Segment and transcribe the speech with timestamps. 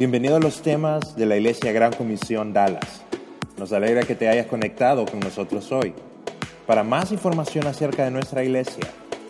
[0.00, 3.02] Bienvenido a los temas de la Iglesia Gran Comisión Dallas.
[3.58, 5.92] Nos alegra que te hayas conectado con nosotros hoy.
[6.66, 8.86] Para más información acerca de nuestra iglesia,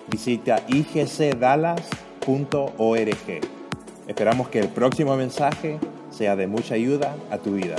[0.08, 3.40] visita igcdallas.org.
[4.06, 7.74] Esperamos que el próximo mensaje sea de mucha ayuda a tu vida.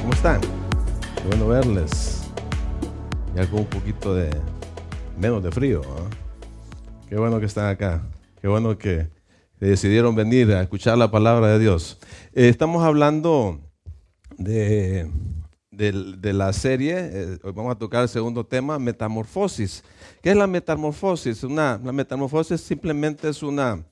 [0.00, 0.40] ¿Cómo están?
[0.40, 2.22] Qué bueno verles.
[3.36, 4.30] Ya con un poquito de
[5.16, 5.82] menos de frío.
[5.86, 6.19] ¿ah?
[7.10, 8.04] Qué bueno que están acá.
[8.40, 9.08] Qué bueno que
[9.58, 11.98] decidieron venir a escuchar la palabra de Dios.
[12.32, 13.58] Eh, estamos hablando
[14.38, 15.10] de,
[15.72, 19.82] de, la serie, eh, hoy vamos a tocar el segundo tema, metamorfosis.
[20.22, 21.42] ¿Qué es la metamorfosis?
[21.42, 23.84] Una, la metamorfosis simplemente es una,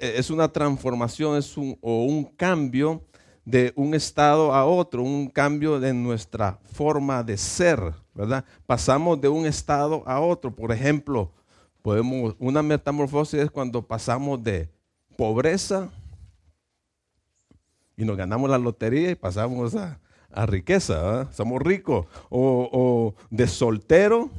[0.00, 3.00] eh, es una transformación es o un cambio
[3.44, 7.78] de un estado a otro, un cambio de nuestra forma de ser,
[8.12, 8.44] ¿verdad?
[8.66, 10.52] Pasamos de un estado a otro.
[10.52, 11.30] Por ejemplo,
[11.86, 14.68] podemos, una metamorfosis es cuando pasamos de
[15.16, 15.88] pobreza
[17.96, 20.00] y nos ganamos la lotería y pasamos a,
[20.46, 24.30] riqueza, somos ricos, o, de soltero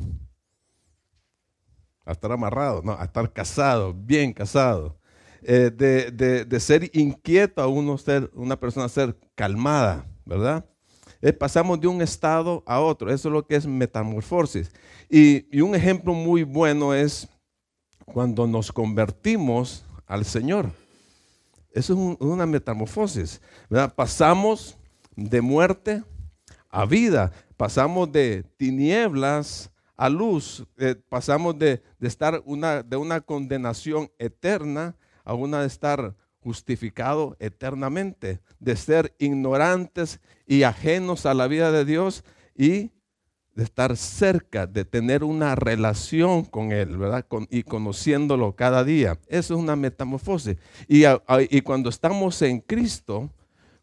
[2.04, 4.98] a estar amarrado, no, a estar casado, bien casado,
[5.42, 10.66] eh, de, ser inquieto a uno ser, una persona ser calmada, ¿verdad?
[11.22, 14.70] Eh, pasamos de un estado a otro, eso es lo que es metamorfosis.
[15.10, 17.30] y un ejemplo muy bueno es
[18.14, 20.72] cuando nos convertimos al Señor.
[21.72, 23.42] Eso es una metamorfosis.
[23.96, 24.78] Pasamos
[25.16, 26.04] de muerte
[26.70, 34.12] a vida, pasamos de tinieblas a luz, eh, pasamos de, estar una, de una condenación
[34.20, 41.72] eterna a una de estar justificado eternamente, de ser ignorantes y ajenos a la vida
[41.72, 42.24] de Dios
[42.56, 42.92] y
[43.58, 47.26] de estar cerca, de tener una relación con Él, ¿verdad?
[47.50, 49.18] y conociéndolo cada día.
[49.28, 50.58] Eso es una metamorfosis.
[50.88, 51.02] Y,
[51.62, 53.32] cuando estamos en Cristo,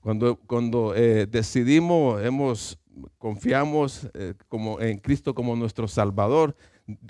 [0.00, 2.78] cuando, cuando eh, decidimos, hemos,
[3.18, 6.54] confiamos eh, como en Cristo como nuestro Salvador,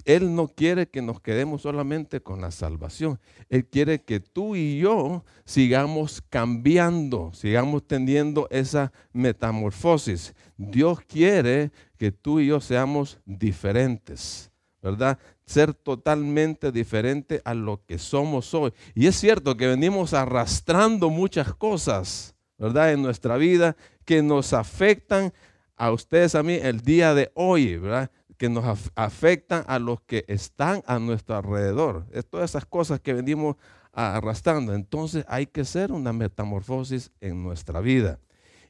[0.05, 3.19] él no quiere que nos quedemos solamente con la salvación.
[3.49, 10.35] Él quiere que tú y yo sigamos cambiando, sigamos teniendo esa metamorfosis.
[10.57, 11.73] Dios quiere
[12.05, 14.51] que tú y yo seamos diferentes,
[14.83, 15.19] ¿verdad?
[15.47, 18.75] Ser totalmente diferente a lo que somos hoy.
[18.95, 22.93] Y es cierto que venimos arrastrando muchas cosas, ¿verdad?
[22.93, 25.33] En nuestra vida que nos afectan
[25.77, 28.11] a ustedes, a mí, el día de hoy, ¿verdad?
[28.37, 32.07] que nos afectan a los que están a nuestro alrededor.
[32.13, 33.57] Es todas esas cosas que venimos
[33.95, 34.75] arrastrando.
[34.75, 38.21] Entonces hay que hacer una metamorfosis en nuestra vida.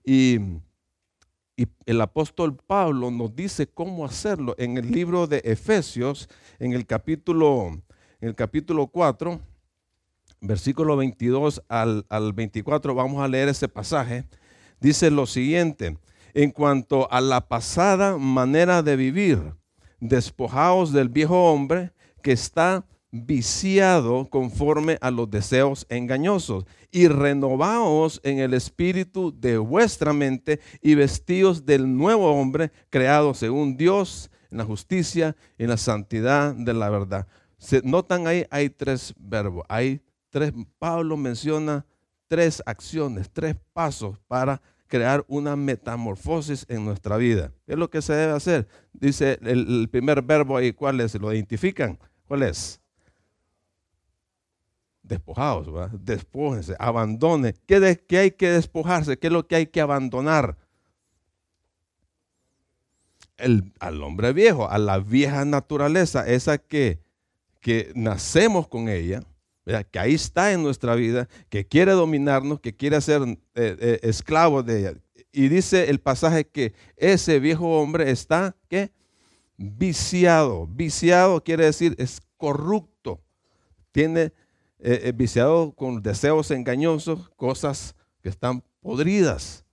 [0.04, 0.38] Y,
[1.86, 6.28] el apóstol Pablo nos dice cómo hacerlo en el libro de Efesios,
[6.58, 7.68] en el capítulo,
[8.20, 9.40] en el capítulo 4,
[10.40, 14.24] versículo 22 al, al 24, vamos a leer ese pasaje.
[14.80, 15.96] Dice lo siguiente
[16.34, 19.54] en cuanto a la pasada manera de vivir.
[20.00, 22.84] Despojaos del viejo hombre que está
[23.16, 30.96] viciado conforme a los deseos engañosos y renovaos en el espíritu de vuestra mente y
[30.96, 36.74] vestidos del nuevo hombre creado según Dios en la justicia y en la santidad de
[36.74, 37.28] la verdad.
[37.56, 40.00] Se notan ahí, hay tres verbos, hay
[40.30, 41.86] tres, Pablo menciona
[42.26, 47.52] tres acciones, tres pasos para crear una metamorfosis en nuestra vida.
[47.64, 48.66] ¿Qué es lo que se debe hacer?
[48.92, 51.14] Dice el, primer verbo ahí, ¿cuál es?
[51.14, 51.96] ¿Lo identifican?
[52.26, 52.80] ¿Cuál es?
[55.04, 55.90] Despojados, ¿verdad?
[56.00, 57.54] Despójense, abandone.
[57.66, 59.18] ¿Qué, ¿Qué hay que despojarse?
[59.18, 60.56] ¿Qué es lo que hay que abandonar?
[63.36, 67.00] El, al hombre viejo, a la vieja naturaleza, esa que,
[67.60, 69.22] que nacemos con ella,
[69.90, 74.62] que ahí está en nuestra vida, que quiere dominarnos, que quiere ser eh, eh, esclavo
[74.62, 74.94] de ella.
[75.32, 78.90] Y dice el pasaje que ese viejo hombre está, ¿qué?
[79.58, 80.66] Viciado.
[80.66, 83.20] Viciado quiere decir es corrupto.
[83.92, 84.32] Tiene
[84.78, 89.64] eh, viciado con deseos engañosos, cosas que están podridas.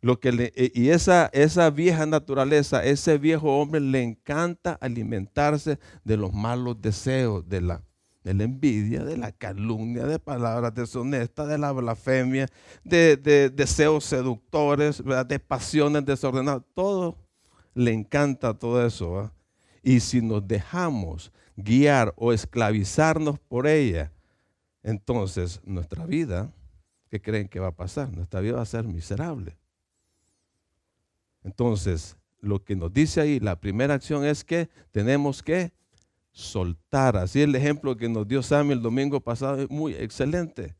[0.00, 6.32] Lo que y esa, esa vieja naturaleza, ese viejo hombre le encanta alimentarse de los
[6.32, 7.82] malos deseos, de la
[8.26, 12.48] de la envidia, de la calumnia, de palabras deshonestas, de la blasfemia,
[12.82, 13.16] de,
[13.54, 16.64] deseos seductores, de pasiones desordenadas.
[16.74, 17.16] Todo
[17.72, 19.30] le encanta todo eso.
[19.80, 24.12] Y si nos dejamos guiar o esclavizarnos por ella,
[24.82, 26.52] entonces nuestra vida,
[27.10, 28.12] ¿qué creen que va a pasar?
[28.12, 29.56] Nuestra vida va a ser miserable.
[31.42, 35.72] Entonces, lo que nos dice ahí, la primera acción es que tenemos que
[36.30, 37.16] soltar.
[37.16, 40.76] Así el ejemplo que nos dio Sammy el domingo pasado es muy excelente.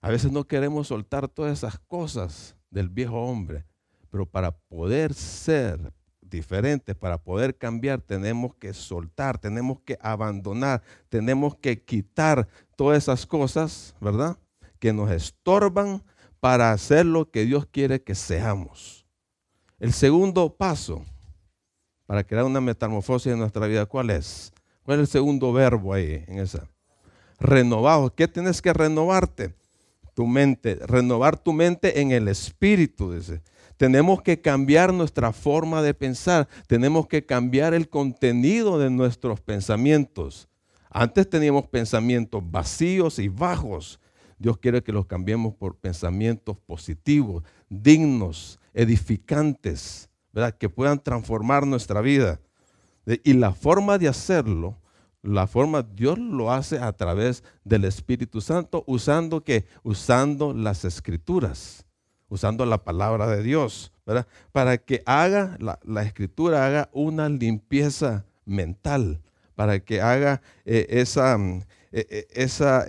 [0.00, 3.64] A veces no queremos soltar todas esas cosas del viejo hombre,
[4.10, 5.92] pero para poder ser
[6.30, 13.26] diferentes, para poder cambiar, tenemos que soltar, tenemos que abandonar, tenemos que quitar todas esas
[13.26, 14.38] cosas, ¿verdad?
[14.78, 16.02] Que nos estorban
[16.40, 19.06] para hacer lo que Dios quiere que seamos.
[19.78, 21.04] El segundo paso
[22.06, 24.52] para crear una metamorfosis en nuestra vida, ¿cuál es?
[24.82, 26.66] ¿Cuál es el segundo verbo ahí en esa?
[27.38, 28.14] Renovado.
[28.14, 29.54] ¿Qué tienes que renovarte?
[30.14, 30.76] Tu mente.
[30.76, 33.42] Renovar tu mente en el espíritu, dice.
[33.78, 36.48] Tenemos que cambiar nuestra forma de pensar.
[36.66, 40.48] Tenemos que cambiar el contenido de nuestros pensamientos.
[40.90, 44.00] Antes teníamos pensamientos vacíos y bajos.
[44.36, 50.10] Dios quiere que los cambiemos por pensamientos positivos, dignos, edificantes,
[50.58, 52.40] que puedan transformar nuestra vida.
[53.22, 54.76] Y la forma de hacerlo,
[55.22, 61.87] la forma Dios lo hace a través del Espíritu Santo, usando que usando las escrituras,
[62.28, 63.92] usando la palabra de Dios.
[64.52, 69.20] Para que haga la, escritura haga una limpieza mental,
[69.54, 72.86] para que haga eh, esa mm, eh, eh, esa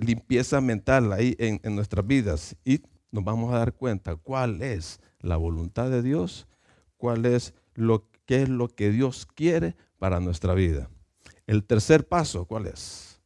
[0.00, 5.00] limpieza mental ahí en, en nuestras vidas y nos vamos a dar cuenta cuál es
[5.20, 6.48] la voluntad de Dios,
[6.96, 10.88] cuál es lo qué es lo que Dios quiere para nuestra vida.
[11.46, 13.20] El tercer paso, ¿cuál es?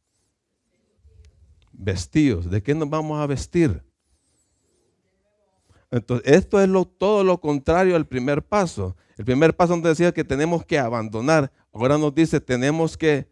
[1.71, 2.49] Vestidos.
[2.49, 3.83] ¿De qué nos vamos a vestir?
[5.91, 8.95] Entonces, esto es todo lo contrario al primer paso.
[9.17, 11.51] El primer paso donde decía que tenemos que abandonar.
[11.73, 13.27] Ahora nos dice tenemos que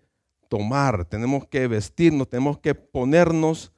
[0.50, 3.71] tomar, tenemos que vestirnos, tenemos que ponernos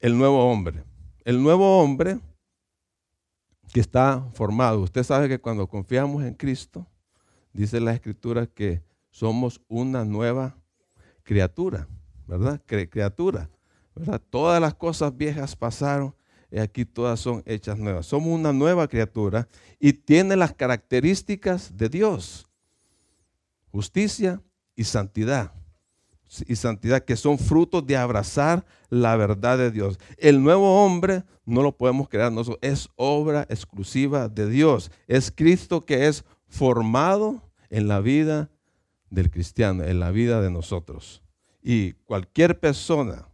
[0.00, 0.84] el nuevo hombre.
[1.24, 2.18] El nuevo hombre
[3.72, 4.80] que está formado.
[4.80, 6.86] Usted sabe que cuando confiamos en Cristo,
[7.52, 10.56] dice la escritura que somos una nueva
[11.22, 11.88] criatura,
[12.26, 12.60] ¿verdad?
[12.66, 13.48] criatura,
[13.94, 14.20] ¿verdad?
[14.30, 16.14] Todas las cosas viejas pasaron
[16.60, 18.06] aquí todas son hechas nuevas.
[18.06, 19.48] Somos una nueva criatura
[19.78, 22.46] y tiene las características de Dios.
[23.70, 24.42] Justicia
[24.76, 25.52] y santidad
[26.46, 29.98] y santidad, que son frutos de abrazar la verdad de Dios.
[30.18, 34.90] El nuevo hombre no lo podemos crear nosotros, es obra exclusiva de Dios.
[35.06, 38.50] Es Cristo que es formado en la vida
[39.10, 41.22] del cristiano, en la vida de nosotros.
[41.62, 43.28] Y cualquier persona,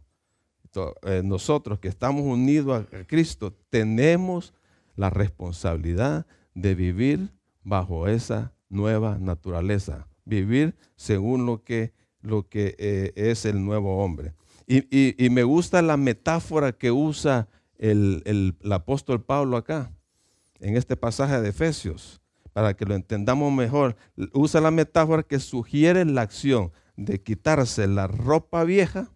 [1.23, 4.53] nosotros que estamos unidos a Cristo, tenemos
[4.95, 7.33] la responsabilidad de vivir
[7.63, 14.33] bajo esa nueva naturaleza, vivir según lo que lo que eh, es el nuevo hombre.
[14.67, 19.91] Y, me gusta la metáfora que usa el, apóstol Pablo acá,
[20.59, 22.21] en este pasaje de Efesios,
[22.53, 23.97] para que lo entendamos mejor.
[24.31, 29.11] Usa la metáfora que sugiere la acción de quitarse la ropa vieja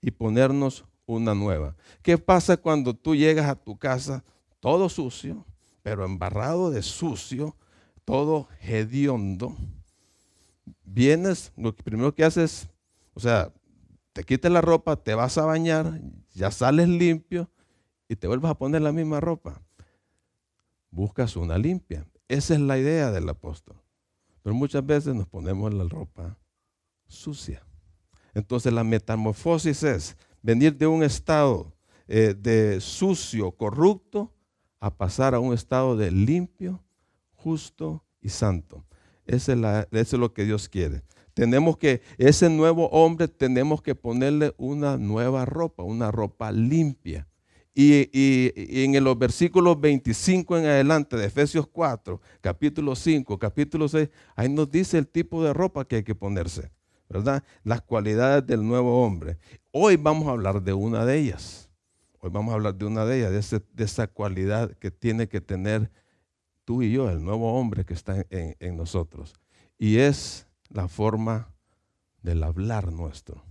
[0.00, 1.76] y ponernos una nueva.
[2.02, 4.24] ¿Qué pasa cuando tú llegas a tu casa
[4.60, 5.46] todo sucio,
[5.82, 7.56] pero embarrado de sucio,
[8.04, 9.56] todo hediondo?
[10.84, 12.68] vienes, lo primero que haces,
[13.14, 13.52] o sea,
[14.12, 16.00] te quitas la ropa, te vas a bañar,
[16.34, 17.50] ya sales limpio
[18.08, 19.62] y te vuelves a poner la misma ropa.
[20.90, 22.06] Buscas una limpia.
[22.28, 23.76] Esa es la idea del apóstol.
[24.42, 26.38] Pero muchas veces nos ponemos la ropa
[27.06, 27.62] sucia.
[28.38, 31.74] Entonces la metamorfosis es venir de un estado
[32.06, 34.32] eh, de sucio, corrupto,
[34.78, 36.80] a pasar a un estado de limpio,
[37.34, 38.84] justo y santo.
[39.26, 39.52] Eso
[39.90, 41.02] es, lo que Dios quiere.
[41.34, 47.26] Tenemos que, ese nuevo hombre, tenemos que ponerle una nueva ropa, una ropa limpia.
[47.74, 48.08] Y,
[48.84, 54.70] en los versículos 25 en adelante de Efesios 4, capítulo 5, capítulo 6, ahí nos
[54.70, 56.70] dice el tipo de ropa que hay que ponerse,
[57.08, 57.42] ¿verdad?
[57.64, 59.38] Las cualidades del nuevo hombre.
[59.70, 61.68] Hoy vamos a hablar de una de ellas.
[62.20, 65.40] Hoy vamos a hablar de una de ellas, de, de esa cualidad que tiene que
[65.40, 65.90] tener
[66.68, 69.32] tú y yo, el nuevo hombre que está en, nosotros.
[69.78, 71.48] Y es la forma
[72.22, 73.42] del hablar nuestro.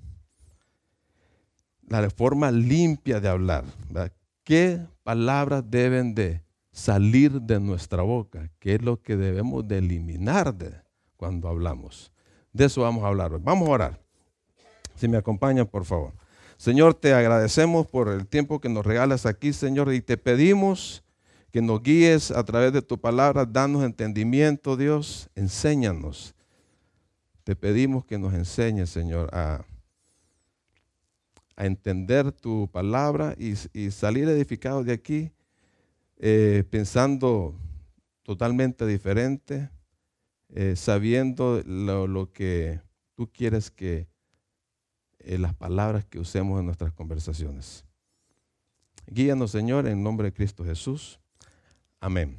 [1.87, 3.63] La forma limpia de hablar.
[4.43, 8.51] ¿Qué palabras deben de salir de nuestra boca?
[8.59, 10.75] ¿Qué es lo que debemos de eliminar de
[11.15, 12.11] cuando hablamos?
[12.57, 13.41] De eso vamos a hablar hoy.
[13.43, 13.99] Vamos a orar.
[14.95, 16.13] Si me acompañan, por favor.
[16.57, 21.03] Señor, te agradecemos por el tiempo que nos regalas aquí, Señor, y te pedimos
[21.51, 26.33] que nos guíes a través de tu palabra, danos entendimiento, Dios, enséñanos.
[27.43, 29.63] Te pedimos que nos enseñes, Señor, a,
[31.57, 35.31] entender tu palabra y, salir edificados de aquí
[36.17, 37.53] eh, pensando
[38.23, 39.69] totalmente diferente,
[40.49, 42.79] eh, sabiendo lo, que
[43.15, 44.07] tú quieres que
[45.19, 47.85] eh, las palabras que usemos en nuestras conversaciones.
[49.07, 51.19] Guíanos, Señor, en nombre de Cristo Jesús.
[51.99, 52.37] Amén.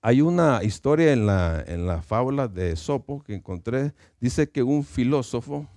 [0.00, 3.92] Hay una historia en la, en la fábula de Sopo que encontré.
[4.20, 5.68] Dice que un filósofo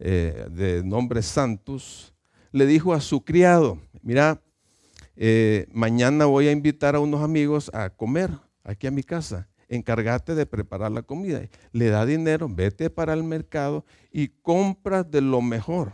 [0.00, 2.12] eh, de nombre Santos
[2.50, 4.42] le dijo a su criado, mira,
[5.72, 8.30] mañana voy a invitar a unos amigos a comer
[8.64, 9.49] aquí a mi casa.
[9.70, 11.40] Encárgate de preparar la comida.
[11.70, 15.92] Le da dinero, vete para el mercado y compra de lo mejor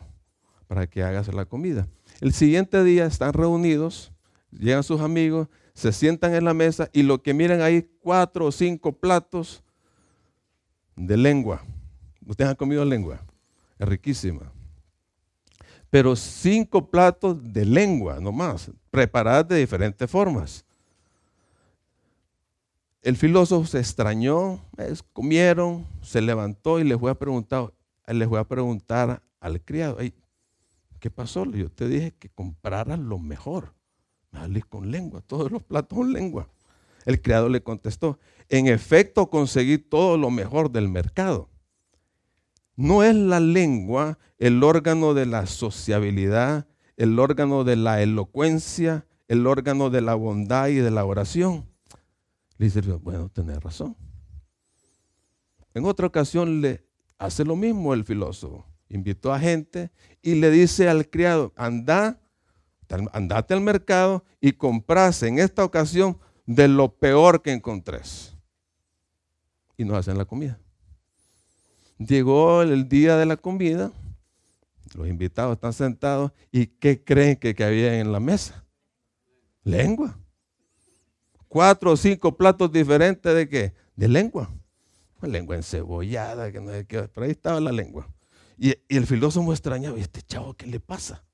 [0.67, 1.87] para que hagas la comida.
[2.23, 4.13] El siguiente día están reunidos,
[4.51, 8.53] llegan sus amigos, se sientan en la mesa y lo que miran ahí, cuatro o
[8.53, 9.63] cinco platos
[10.97, 11.63] de lengua.
[12.27, 13.23] ¿Ustedes han comido lengua?
[13.79, 14.51] Es riquísima.
[15.91, 20.66] Pero cinco platos de lengua nomás, preparadas de diferentes formas.
[23.03, 24.61] El filósofo se extrañó,
[25.13, 27.73] comieron, se levantó y les fue a preguntar,
[28.05, 29.99] a preguntar al criado,
[30.99, 31.45] ¿qué pasó?
[31.45, 33.75] Yo te dije que compraras lo mejor.
[34.49, 36.49] Me con lengua, todos los platos con lengua.
[37.05, 41.49] El criado le contestó, en efecto conseguí todo lo mejor del mercado.
[42.75, 49.47] No es la lengua el órgano de la sociabilidad, el órgano de la elocuencia, el
[49.47, 51.65] órgano de la bondad y de la oración.
[52.59, 53.97] Le dice, bueno, tenés razón.
[55.75, 56.87] En otra ocasión le
[57.19, 58.65] hace lo mismo el filósofo.
[58.89, 59.91] Invitó a gente
[60.23, 62.21] y le dice al criado, anda
[63.13, 68.37] andate al mercado y comprase en esta ocasión de lo peor que encontres.
[69.77, 70.59] Y nos hacen la comida.
[71.99, 73.91] Llegó el día de la comida,
[74.95, 78.65] los invitados están sentados y ¿qué creen que, había en la mesa?
[79.65, 80.19] Lengua.
[81.49, 83.75] Cuatro o cinco platos diferentes de qué?
[83.95, 84.51] De lengua.
[85.23, 88.09] lengua encebollada, que no sé qué, pero ahí estaba la lengua.
[88.59, 91.25] Y, el filósofo extrañaba, ¿y este chavo qué le pasa?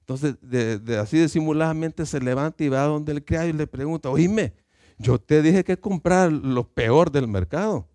[0.00, 4.10] Entonces, de, así disimuladamente se levanta y va a donde el criado y le pregunta,
[4.10, 4.54] oíme,
[4.98, 7.88] yo te dije que comprar lo peor del mercado.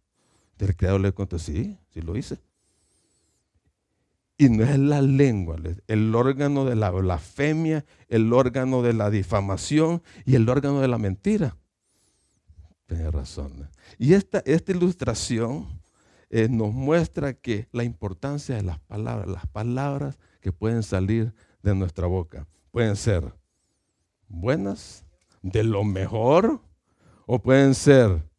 [0.57, 2.37] El criado le contesta, sí, sí lo hice.
[4.37, 5.55] Y no es la lengua,
[5.87, 10.97] el órgano de la blasfemia, el órgano de la difamación y el órgano de la
[10.97, 11.55] mentira.
[12.85, 13.69] Tiene razón.
[13.97, 15.67] Y esta, esta ilustración
[16.29, 21.73] eh, nos muestra que la importancia de las palabras, las palabras que pueden salir de
[21.73, 22.45] nuestra boca.
[22.71, 23.33] Pueden ser
[24.27, 25.05] buenas,
[25.41, 26.61] de lo mejor,
[27.25, 28.29] o pueden ser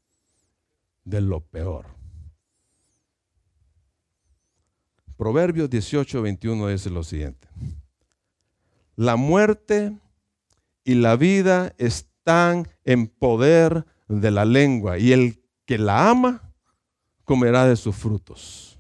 [1.04, 1.95] de lo peor.
[5.16, 7.48] Proverbios 18, 21 dice lo siguiente.
[8.96, 9.96] La muerte
[10.84, 16.52] y la vida están en poder de la lengua y el que la ama
[17.24, 18.78] comerá de sus frutos.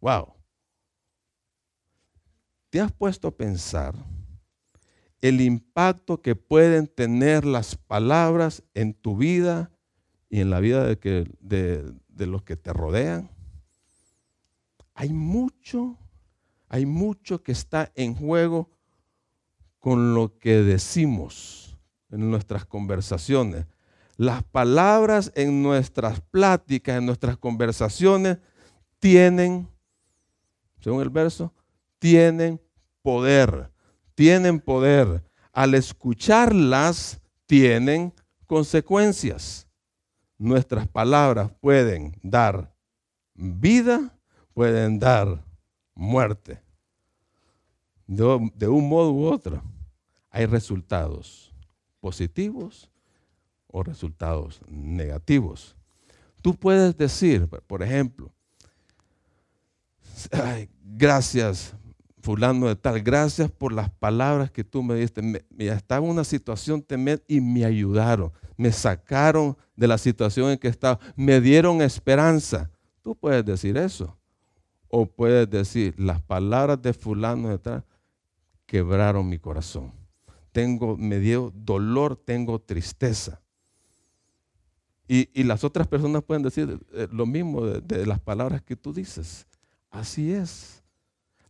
[0.00, 0.34] Wow.
[2.70, 3.94] ¿Te has puesto a pensar
[5.20, 9.70] el impacto que pueden tener las palabras en tu vida
[10.28, 13.30] y en la vida de, de los que te rodean?
[14.94, 15.98] Hay mucho,
[16.68, 18.70] hay mucho que está en juego
[19.78, 21.76] con lo que decimos
[22.10, 23.66] en nuestras conversaciones.
[24.16, 28.38] Las palabras en nuestras pláticas, en nuestras conversaciones,
[29.00, 29.68] tienen,
[30.80, 31.52] según el verso,
[31.98, 32.60] tienen
[33.02, 33.70] poder,
[34.14, 35.24] tienen poder.
[35.52, 38.12] Al escucharlas, tienen
[38.46, 39.66] consecuencias.
[40.38, 42.74] Nuestras palabras pueden dar
[43.34, 44.11] vida,
[44.54, 45.44] pueden dar
[45.94, 46.60] muerte.
[48.06, 49.62] De, un modo u otro,
[50.30, 51.54] hay resultados
[52.00, 52.90] positivos
[53.66, 55.76] o resultados negativos.
[56.42, 58.30] Tú puedes decir, por ejemplo,
[60.84, 61.74] gracias
[62.22, 65.20] fulano de tal, gracias por las palabras que tú me diste.
[65.20, 70.58] Me, estaba en una situación temer y me ayudaron, me sacaron de la situación en
[70.58, 72.70] que estaba, me dieron esperanza.
[73.02, 74.16] Tú puedes decir eso.
[74.94, 77.84] O puedes decir, las palabras de fulano de tal
[78.66, 79.90] quebraron mi corazón.
[80.52, 83.40] Tengo, me dio dolor, tengo tristeza.
[85.08, 89.46] Y, las otras personas pueden decir eh, lo mismo de las palabras que tú dices.
[89.90, 90.82] Así es.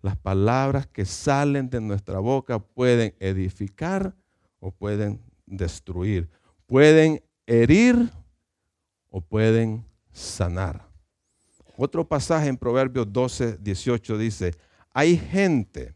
[0.02, 4.14] Las palabras que salen de nuestra boca pueden edificar
[4.60, 6.30] o pueden destruir.
[6.66, 8.08] Pueden herir
[9.10, 10.91] o pueden sanar.
[11.84, 14.54] Otro pasaje en Proverbios 12, 18 dice,
[14.92, 15.92] hay gente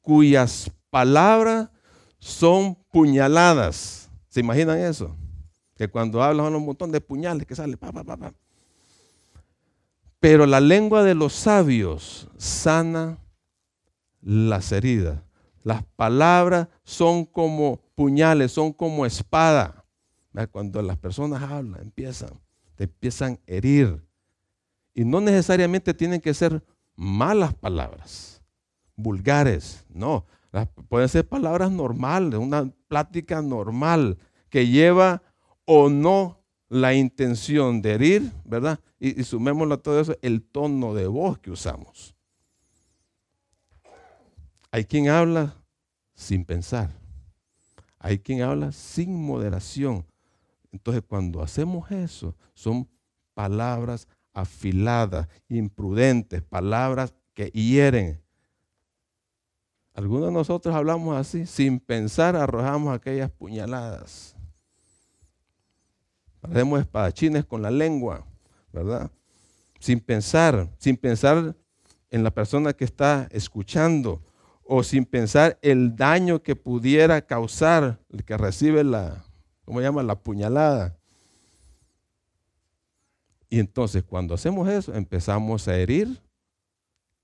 [0.00, 1.70] cuyas palabras
[2.18, 4.10] son puñaladas.
[4.28, 5.14] ¿Se imaginan eso?
[5.76, 7.78] Que cuando hablan son un montón de puñales que salen.
[7.78, 8.34] Pa, pa, pa,
[10.18, 13.16] Pero la lengua de los sabios sana
[14.22, 15.22] las heridas.
[15.62, 19.84] Las palabras son como puñales, son como espada.
[20.50, 22.30] Cuando las personas hablan, empiezan,
[22.74, 24.09] te empiezan a herir.
[24.94, 26.62] Y no necesariamente tienen que ser
[26.96, 28.42] malas palabras,
[28.96, 30.26] vulgares, no.
[30.88, 34.18] pueden ser palabras normales, una plática normal
[34.48, 35.22] que lleva
[35.64, 38.80] o no la intención de herir, ¿verdad?
[38.98, 42.14] Y, sumémoslo a todo eso, el tono de voz que usamos.
[44.70, 45.56] Hay quien habla
[46.14, 46.90] sin pensar.
[47.98, 50.06] Hay quien habla sin moderación.
[50.70, 52.88] Entonces, cuando hacemos eso, son
[53.34, 58.22] palabras afiladas, imprudentes, palabras que hieren.
[59.94, 64.36] Algunos de nosotros hablamos así, sin pensar arrojamos aquellas puñaladas.
[66.42, 68.24] Hacemos espadachines con la lengua,
[68.72, 69.10] ¿verdad?
[69.78, 71.54] Sin pensar, sin pensar
[72.10, 74.22] en la persona que está escuchando
[74.64, 79.24] o sin pensar el daño que pudiera causar el que recibe la,
[79.64, 80.02] ¿cómo llama?
[80.02, 80.99] La puñalada.
[83.50, 86.22] Y entonces cuando hacemos eso empezamos a herir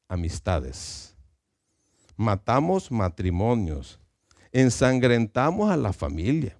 [0.09, 1.17] amistades,
[2.17, 3.99] matamos matrimonios,
[4.53, 6.59] ensangrentamos a la familia.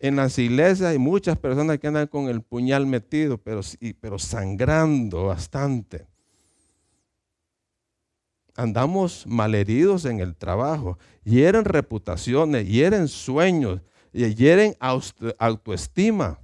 [0.00, 3.60] En las iglesias hay muchas personas que andan con el puñal metido, pero,
[4.00, 6.08] pero sangrando bastante
[8.58, 13.80] andamos malheridos en el trabajo, hieren reputaciones, hieren sueños,
[14.12, 14.76] hieren
[15.38, 16.40] autoestima.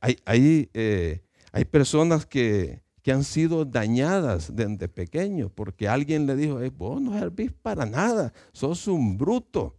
[0.00, 1.22] Hay, hay, eh,
[1.52, 7.18] hay personas que, que, han sido dañadas desde pequeños porque alguien le dijo, vos no
[7.18, 9.76] servís para nada, sos un bruto.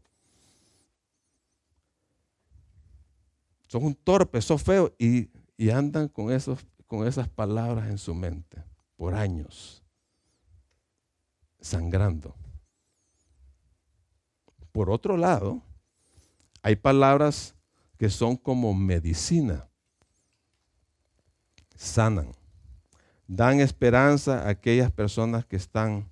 [3.67, 4.93] Sos un torpe, sos feo.
[4.99, 8.63] Y, y andan con, esos, con esas palabras en su mente
[8.97, 9.81] por años
[11.61, 12.35] sangrando.
[14.71, 15.61] Por otro lado,
[16.61, 17.55] hay palabras
[17.97, 19.67] que son como medicina.
[21.81, 22.31] Sanan.
[23.27, 26.11] Dan esperanza a aquellas personas que están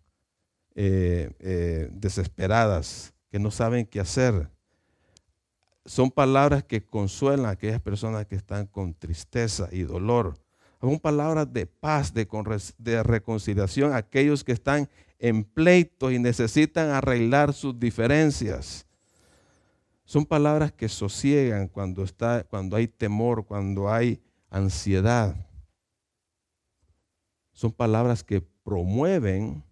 [0.74, 4.50] eh, eh, desesperadas, que no saben qué hacer.
[5.86, 10.40] Son palabras que consuelan a aquellas personas que están con tristeza y dolor.
[10.82, 12.28] Son palabras de paz, de,
[12.80, 18.88] de reconciliación a aquellos que están en pleitos y necesitan arreglar sus diferencias.
[20.04, 25.49] Son palabras que sosiegan cuando, está, cuando hay temor, cuando hay ansiedad.
[27.60, 29.66] Son palabras que promueven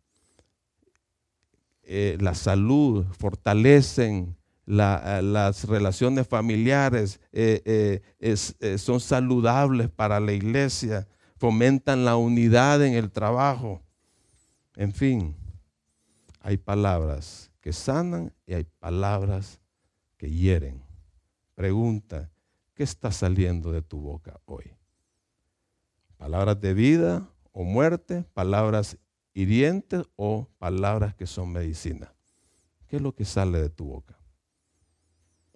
[1.83, 8.01] eh, la salud, fortalecen eh, las relaciones familiares, eh,
[8.77, 13.81] son saludables para la iglesia, fomentan la unidad en el trabajo.
[14.75, 15.37] En fin,
[16.41, 19.61] hay palabras que sanan y hay palabras
[20.17, 20.83] que hieren.
[21.55, 22.29] Pregunta,
[22.73, 24.73] ¿qué está saliendo de tu boca hoy?
[26.17, 28.23] ¿Palabras de vida o muerte?
[28.35, 28.99] ¿Palabras
[29.33, 32.13] hirientes o palabras que son medicina?
[32.87, 34.15] ¿Qué es lo que sale de tu boca?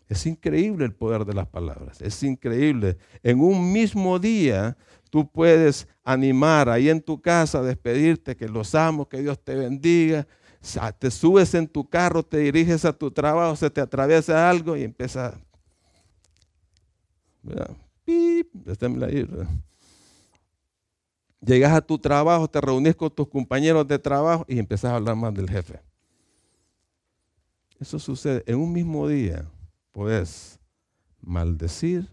[0.10, 2.02] Es increíble el poder de las palabras.
[2.02, 2.98] Es increíble.
[3.22, 4.76] En un mismo día
[5.12, 10.28] tú puedes animar ahí en tu casa, despedirte, que los amo, que Dios te bendiga.
[10.98, 14.82] Te subes en tu carro, te diriges a tu trabajo, se te atraviesa algo y
[14.84, 15.40] empieza.
[18.04, 18.52] Pip,
[21.42, 25.16] Llegas a tu trabajo, te reunís con tus compañeros de trabajo y empiezas a hablar
[25.16, 25.80] más del jefe.
[27.80, 29.50] Eso sucede en un mismo día
[29.92, 30.60] puedes
[31.20, 32.08] maldecir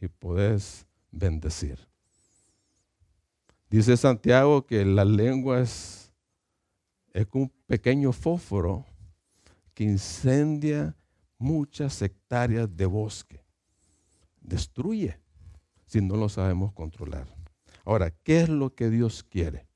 [0.00, 1.78] y puedes bendecir.
[3.70, 6.12] Dice Santiago que la lengua es,
[7.12, 8.84] es un pequeño fósforo
[9.74, 10.94] que incendia
[11.38, 13.42] muchas hectáreas de bosque.
[14.40, 15.18] Destruye
[15.86, 17.41] si no lo sabemos controlar.
[17.84, 19.66] Ahora, ¿qué es lo que Dios quiere?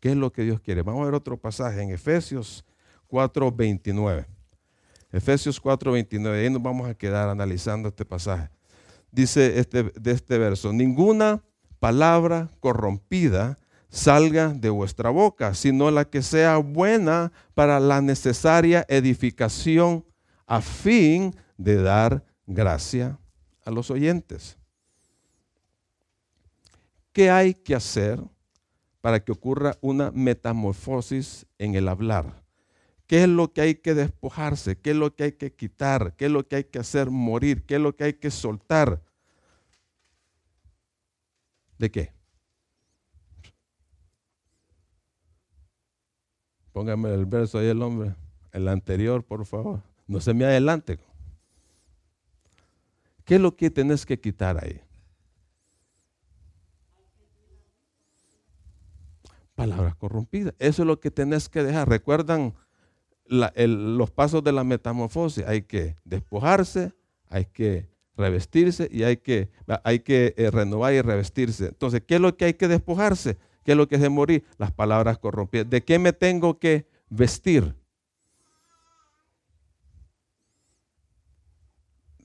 [0.00, 0.82] ¿Qué es lo que Dios quiere?
[0.82, 2.64] Vamos a ver otro pasaje en Efesios
[3.08, 4.26] 4:29.
[5.12, 8.50] Efesios 4:29, ahí nos vamos a quedar analizando este pasaje.
[9.10, 11.42] Dice este, de este verso, ninguna
[11.78, 13.58] palabra corrompida
[13.90, 20.04] salga de vuestra boca, sino la que sea buena para la necesaria edificación
[20.46, 23.18] a fin de dar gracia
[23.64, 24.56] a los oyentes.
[27.12, 28.20] ¿Qué hay que hacer
[29.00, 32.42] para que ocurra una metamorfosis en el hablar?
[33.06, 34.78] ¿Qué es lo que hay que despojarse?
[34.78, 36.16] ¿Qué es lo que hay que quitar?
[36.16, 37.64] ¿Qué es lo que hay que hacer morir?
[37.66, 39.02] ¿Qué es lo que hay que soltar?
[41.78, 42.12] ¿De qué?
[46.72, 48.14] Póngame el verso ahí el hombre.
[48.52, 49.82] El anterior, por favor.
[50.06, 50.98] No se me adelante.
[53.24, 54.80] ¿Qué es lo que tenés que quitar ahí?
[59.70, 60.54] Palabras corrompidas.
[60.58, 61.88] Eso es lo que tenés que dejar.
[61.88, 62.54] ¿Recuerdan
[63.26, 65.44] los pasos de la metamorfosis?
[65.46, 66.92] Hay que despojarse,
[67.28, 69.50] hay que revestirse y hay que,
[69.84, 71.66] hay que eh, renovar y revestirse.
[71.66, 73.38] Entonces, ¿qué es lo que hay que despojarse?
[73.64, 74.44] ¿Qué es lo que es de morir?
[74.58, 75.70] Las palabras corrompidas.
[75.70, 77.76] ¿De qué me tengo que vestir?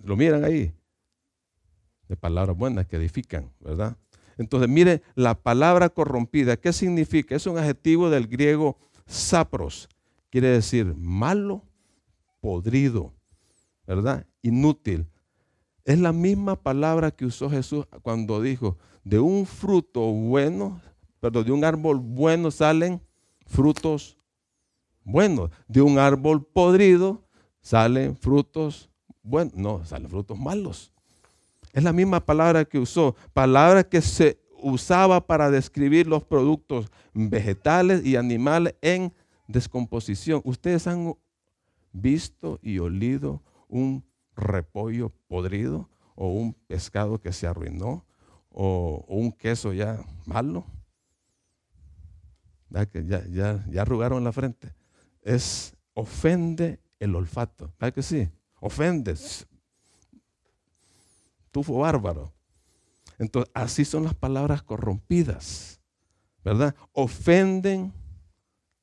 [0.02, 0.74] Lo miran ahí.
[2.08, 3.98] De palabras buenas que edifican, ¿verdad?
[4.38, 7.36] Entonces, mire, la palabra corrompida, ¿qué significa?
[7.36, 9.90] Es un adjetivo del griego sapros.
[10.30, 11.64] Quiere decir malo,
[12.40, 13.14] podrido,
[13.86, 14.26] ¿verdad?
[14.42, 15.08] Inútil.
[15.86, 20.82] Es la misma palabra que usó Jesús cuando dijo, de un fruto bueno,
[21.20, 23.02] perdón, de un árbol bueno salen
[23.46, 24.18] frutos
[25.04, 25.50] buenos.
[25.68, 27.24] De un árbol podrido
[27.62, 28.90] salen frutos
[29.24, 30.94] bueno, no, salen frutos malos.
[31.78, 38.04] Es la misma palabra que usó, palabra que se usaba para describir los productos vegetales
[38.04, 39.14] y animales en
[39.48, 40.42] descomposición.
[40.44, 41.14] Ustedes han
[41.92, 44.04] visto y olido un
[44.36, 48.08] repollo podrido o un pescado que se arruinó
[48.50, 50.66] o, un queso ya malo.
[52.92, 54.74] Que ya, ya, ya arrugaron la frente.
[55.22, 57.72] Es ofende el olfato.
[57.80, 58.28] ¿Verdad que sí?
[58.62, 59.48] ofendes.
[61.64, 62.34] Bárbaro.
[63.20, 65.80] Entonces, así son las palabras corrompidas,
[66.44, 66.76] ¿verdad?
[66.92, 67.94] Ofenden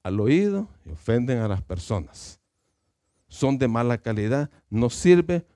[0.02, 2.40] al oído y ofenden a las personas.
[3.28, 5.46] Son de mala calidad, no sirve,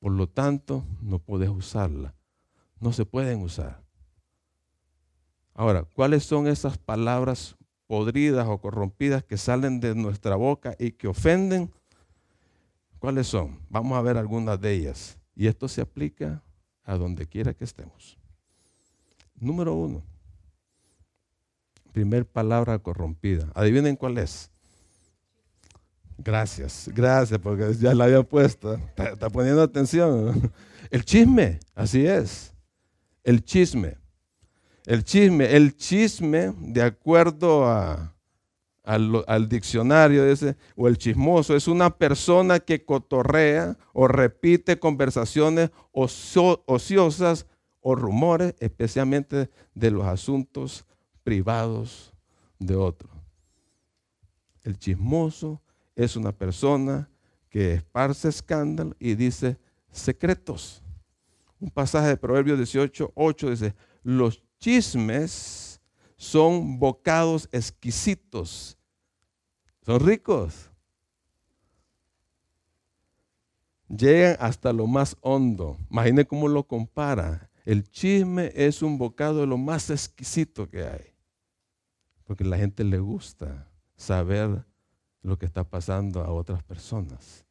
[0.00, 2.14] por lo tanto, no puedes usarla.
[2.80, 3.82] No se pueden usar.
[5.54, 7.56] Ahora, ¿cuáles son esas palabras
[7.88, 11.72] podridas o corrompidas que salen de nuestra boca y que ofenden?
[13.00, 13.58] ¿Cuáles son?
[13.68, 15.18] Vamos a ver algunas de ellas.
[15.34, 16.42] Y esto se aplica
[16.88, 18.18] a donde quiera que estemos.
[19.36, 20.02] Número uno.
[21.92, 23.52] Primer palabra corrompida.
[23.54, 24.50] Adivinen cuál es.
[26.16, 28.74] Gracias, gracias, porque ya la había puesto.
[28.74, 30.50] Está, está poniendo atención.
[30.90, 32.54] El chisme, así es.
[33.22, 33.98] El chisme.
[34.86, 38.14] El chisme, el chisme, de acuerdo a,
[38.88, 47.46] al, diccionario ese, o el chismoso, es una persona que cotorrea o repite conversaciones ociosas
[47.80, 50.86] o rumores, especialmente de los asuntos
[51.22, 52.14] privados
[52.58, 53.12] de otros.
[54.64, 55.60] El chismoso
[55.94, 57.10] es una persona
[57.50, 59.58] que esparce escándalo y dice
[59.90, 60.82] secretos.
[61.60, 65.82] Un pasaje de Proverbios 18, 8 dice, los chismes
[66.16, 68.77] son bocados exquisitos
[69.88, 70.70] son ricos.
[73.88, 75.78] Llegan hasta lo más hondo.
[75.90, 77.48] Imagine cómo lo compara.
[77.64, 81.14] El chisme es un bocado de lo más exquisito que hay.
[82.24, 84.62] Porque a la gente le gusta saber
[85.22, 87.46] lo que está pasando a otras personas.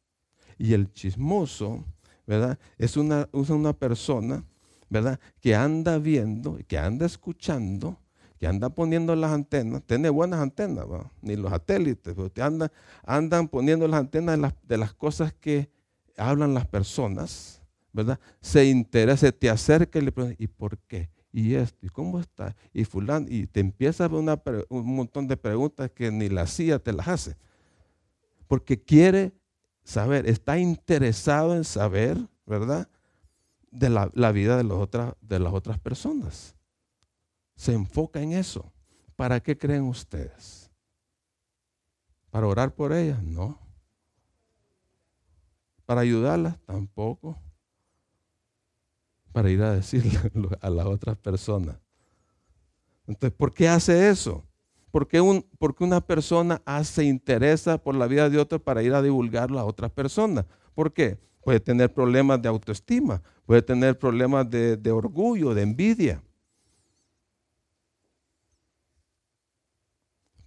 [0.58, 1.84] Y el chismoso,
[2.24, 2.56] ¿verdad?
[2.76, 4.44] Es una, una persona,
[4.88, 5.18] ¿verdad?
[5.40, 7.98] Que anda viendo, que anda escuchando
[8.38, 10.86] que anda poniendo las antenas, tiene buenas antenas,
[11.20, 12.70] ni los satélites, pero andan,
[13.04, 15.68] andan poniendo las antenas de las, de las, cosas que
[16.16, 17.60] hablan las personas,
[17.92, 18.20] ¿verdad?
[18.40, 21.10] Se interesa, te acerca y le pregunta, ¿y por qué?
[21.32, 21.84] ¿Y esto?
[21.84, 22.54] ¿Y cómo está?
[22.72, 26.78] Y fulano, y te empieza a ver un montón de preguntas que ni la CIA
[26.78, 27.36] te las hace.
[28.46, 29.32] Porque quiere
[29.82, 32.88] saber, está interesado en saber, ¿verdad?
[33.70, 36.57] De la, la vida de, los otras, de las otras personas
[37.58, 38.72] se enfoca en eso.
[39.16, 40.70] ¿Para qué creen ustedes?
[42.30, 43.20] ¿Para orar por ellas?
[43.20, 43.58] No.
[45.84, 46.56] ¿Para ayudarlas?
[46.64, 47.36] Tampoco.
[49.32, 50.18] Para ir a decirle
[50.60, 51.76] a las otras personas.
[53.08, 54.46] Entonces, ¿por qué hace eso?
[54.92, 58.94] ¿Por qué, un, porque una persona se interesa por la vida de otro para ir
[58.94, 60.46] a divulgarlo a otras personas?
[60.74, 61.18] ¿Por qué?
[61.42, 66.22] Puede tener problemas de autoestima, puede tener problemas de, de orgullo, de envidia.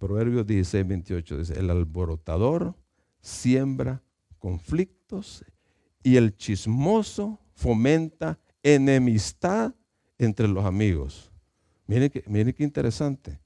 [0.02, 2.74] Proverbios 16, 28 dice, el alborotador
[3.20, 4.02] siembra
[4.40, 5.44] conflictos
[6.02, 9.72] y el chismoso fomenta enemistad
[10.18, 11.30] entre los amigos.
[11.86, 13.38] Miren que, qué interesante.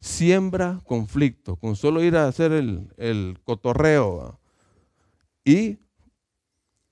[0.00, 4.40] Siembra conflicto con solo ir a hacer el, el cotorreo
[5.44, 5.78] y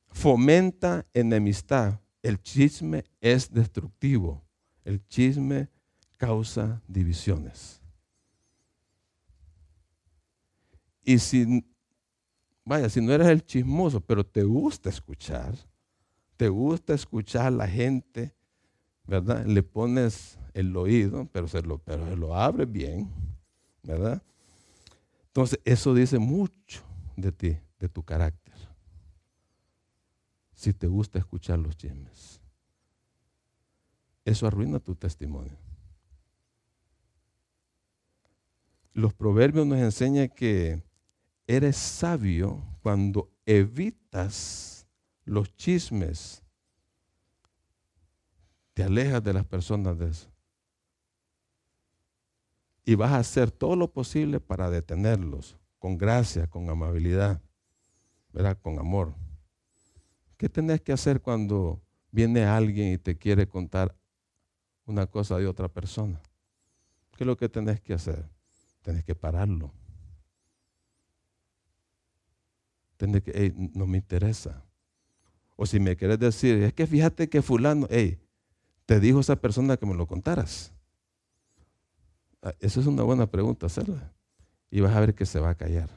[0.07, 1.99] fomenta enemistad.
[2.23, 4.45] El chisme es destructivo.
[4.85, 5.69] El chisme
[6.17, 7.84] causa divisiones.
[11.05, 11.65] Y si,
[12.65, 15.55] vaya, si no eres el chismoso, pero te gusta escuchar,
[16.37, 18.35] te gusta escuchar a la gente,
[19.07, 19.45] ¿verdad?
[19.45, 23.11] Le pones el oído, pero se lo, pero se lo abres bien,
[23.83, 24.23] ¿verdad?
[25.27, 26.83] Entonces, eso dice mucho
[27.17, 28.55] de ti, de tu carácter.
[30.55, 32.41] Si te gusta escuchar los chismes.
[34.25, 35.59] Eso arruina tu testimonio.
[38.95, 40.81] Los proverbios nos enseñan que
[41.47, 44.87] eres sabio cuando evitas
[45.25, 46.43] los chismes.
[48.73, 50.31] Te alejas de las personas de eso.
[52.85, 57.41] Y vas a hacer todo lo posible para detenerlos, con gracia, con amabilidad,
[58.33, 58.59] ¿verdad?
[58.61, 59.15] con amor.
[60.37, 61.81] ¿Qué tenés que hacer cuando
[62.11, 63.97] viene alguien y te quiere contar
[64.85, 66.21] una cosa de otra persona?
[67.13, 68.29] ¿Qué es lo que tenés que hacer?
[68.83, 69.73] Tenés que pararlo.
[72.97, 74.65] Tenés que, hey, no me interesa.
[75.57, 78.19] O si me quieres decir, es que fíjate que fulano, hey,
[78.87, 80.73] te dijo esa persona que me lo contaras.
[82.43, 84.13] Ah, esa es una buena pregunta hacerla.
[84.71, 85.91] Y vas a ver que se va a callar.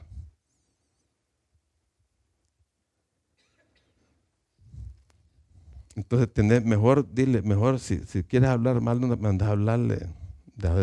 [5.96, 10.06] Entonces, tener, mejor, dile, mejor, si, si quieres hablar mal, mandas a hablarle,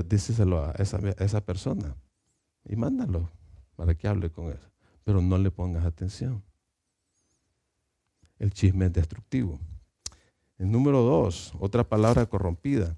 [0.10, 1.96] díselo a esa, a esa persona.
[2.68, 3.30] Y mándalo
[3.78, 4.60] para que hable con él.
[5.06, 6.44] Pero no le pongas atención.
[8.38, 9.58] El chisme es destructivo.
[10.58, 12.98] El número dos, otra palabra corrompida,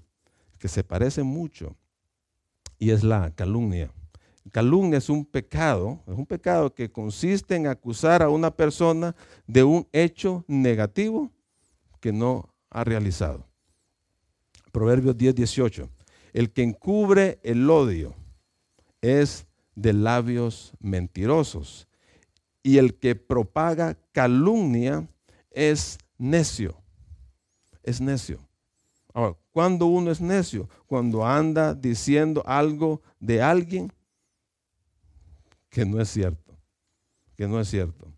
[0.58, 1.76] que se parece mucho,
[2.78, 3.92] y es la calumnia.
[4.50, 9.14] Calumnia es un pecado, es un pecado que consiste en acusar a una persona
[9.46, 11.30] de un hecho negativo
[12.00, 13.46] que no ha realizado.
[14.72, 15.90] Proverbios 10, 18.
[16.32, 18.14] El que encubre el odio
[19.00, 21.88] es de labios mentirosos
[22.68, 25.08] y el que propaga calumnia
[25.50, 26.76] es necio.
[27.82, 28.46] Es necio.
[29.14, 30.68] Ahora, ¿cuándo uno es necio?
[30.86, 33.90] Cuando anda diciendo algo de alguien
[35.70, 36.58] que no es cierto.
[37.36, 38.12] Que no es cierto.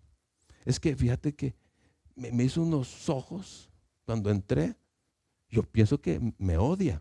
[0.65, 1.55] Es que fíjate que
[2.17, 3.71] me, hizo unos ojos
[4.05, 4.75] cuando entré,
[5.49, 7.01] yo pienso que me odia.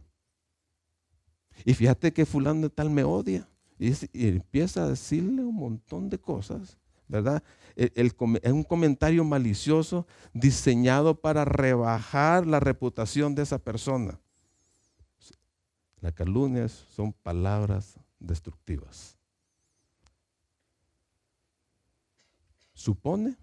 [1.66, 3.50] Y fíjate que fulano de tal me odia.
[3.80, 6.78] Y, empieza a decirle un montón de cosas,
[7.10, 7.44] ¿verdad?
[7.76, 14.20] es un comentario malicioso diseñado para rebajar la reputación de esa persona.
[16.00, 19.18] Las calumnias son palabras destructivas.
[22.74, 23.36] Supone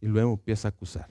[0.00, 1.08] y luego empieza a acusar.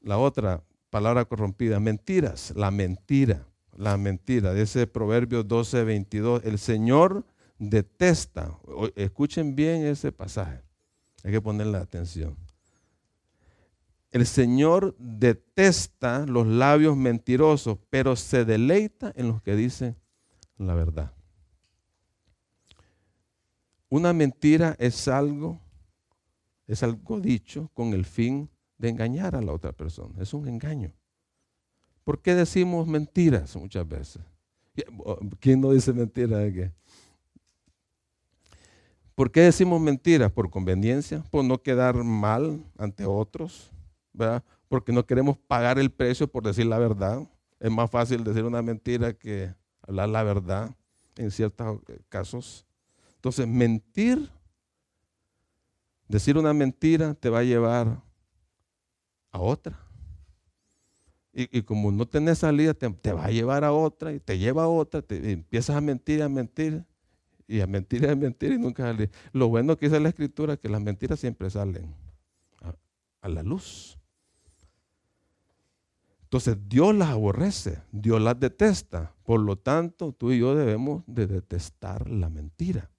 [0.00, 3.46] La otra palabra corrompida, mentiras, la mentira,
[3.78, 4.52] la mentira.
[4.52, 7.24] De ese Proverbio 12, 22, el Señor
[7.58, 8.58] detesta,
[8.96, 10.62] escuchen bien ese pasaje,
[11.22, 12.36] hay que ponerle atención.
[14.10, 19.96] El Señor detesta los labios mentirosos, pero se deleita en los que dicen
[20.56, 21.12] la verdad.
[23.90, 25.60] Una mentira es algo,
[26.66, 30.20] es algo dicho con el fin de engañar a la otra persona.
[30.20, 30.97] Es un engaño.
[32.08, 34.22] ¿Por qué decimos mentiras muchas veces?
[35.40, 36.72] ¿Quién no dice mentiras?
[39.14, 40.32] ¿Por qué decimos mentiras?
[40.32, 43.70] Por conveniencia, por no quedar mal ante otros,
[44.14, 44.42] ¿verdad?
[44.70, 47.28] Porque no queremos pagar el precio por decir la verdad.
[47.60, 50.74] Es más fácil decir una mentira que hablar la verdad
[51.14, 52.64] en ciertos casos.
[53.16, 54.30] Entonces, mentir,
[56.08, 58.00] decir una mentira te va a llevar
[59.30, 59.87] a otra.
[61.40, 64.68] Y, como no tenés salida, te, va a llevar a otra y te lleva a
[64.68, 66.84] otra, te empiezas a mentir, a mentir
[67.46, 69.08] y a mentir y a mentir y nunca salir.
[69.32, 71.94] Lo bueno que dice la escritura es que las mentiras siempre salen
[72.60, 72.74] a,
[73.20, 73.96] a la luz.
[76.24, 79.14] Entonces Dios las aborrece, Dios las detesta.
[79.22, 82.90] Por lo tanto, tú y yo debemos de detestar la mentira.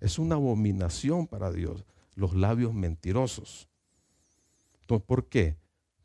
[0.00, 1.84] Es una abominación para Dios,
[2.16, 3.68] los labios mentirosos.
[4.80, 5.56] Entonces, ¿por qué?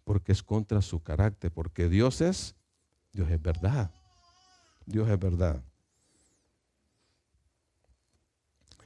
[0.04, 2.56] Porque es contra su carácter, porque Dios es,
[3.12, 3.92] Dios es verdad.
[4.86, 5.64] Dios es verdad.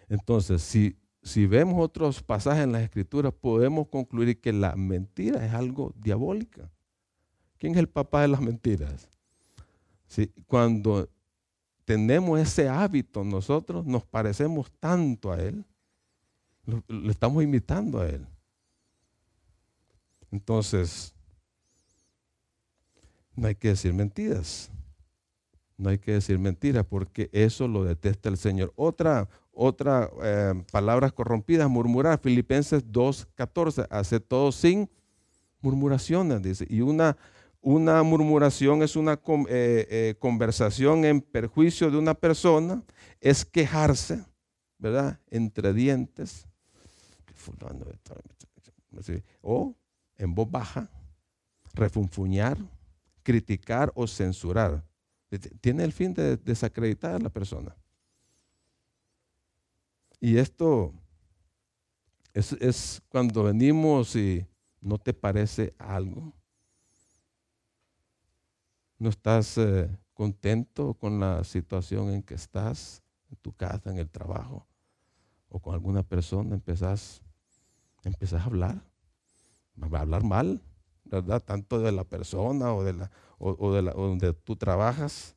[0.09, 5.53] Entonces, si, si vemos otros pasajes en las escrituras, podemos concluir que la mentira es
[5.53, 6.69] algo diabólica.
[7.57, 9.09] ¿Quién es el papá de las mentiras?
[10.07, 11.09] Si, cuando
[11.83, 15.65] tenemos ese hábito nosotros, nos parecemos tanto a Él,
[16.87, 18.27] le estamos imitando a Él.
[20.31, 21.13] Entonces,
[23.35, 24.71] no hay que decir mentiras.
[25.77, 28.73] no hay que decir mentira porque eso lo detesta el Señor.
[28.75, 32.19] Otra, otra eh, palabras corrompidas, murmurar.
[32.19, 34.89] Filipenses 2.14, hace todo sin
[35.61, 36.65] murmuraciones, dice.
[36.67, 37.15] Y una,
[37.61, 42.81] una murmuración es una eh, eh, conversación en perjuicio de una persona,
[43.21, 44.25] es quejarse,
[44.79, 45.19] ¿verdad?
[45.29, 46.47] Entre dientes.
[49.41, 49.75] O
[50.17, 50.89] en voz baja,
[51.73, 52.57] refunfuñar,
[53.23, 54.83] criticar o censurar.
[55.61, 57.75] Tiene el fin de desacreditar a la persona.
[60.19, 60.93] Y esto
[62.33, 64.45] es, cuando venimos y
[64.81, 66.33] no te parece algo.
[68.97, 74.09] No estás eh, contento con la situación en que estás, en tu casa, en el
[74.09, 74.65] trabajo,
[75.49, 77.21] o con alguna persona, empezás,
[78.03, 78.83] empezás a hablar,
[79.81, 80.61] a hablar mal,
[81.05, 81.41] ¿verdad?
[81.41, 85.35] Tanto de la persona o de la, o, de donde tú trabajas.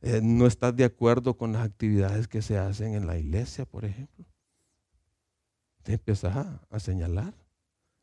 [0.00, 3.84] Eh, no estás de acuerdo con las actividades que se hacen en la iglesia, por
[3.84, 4.24] ejemplo.
[5.82, 6.36] Te empezás
[6.70, 7.34] a, señalar,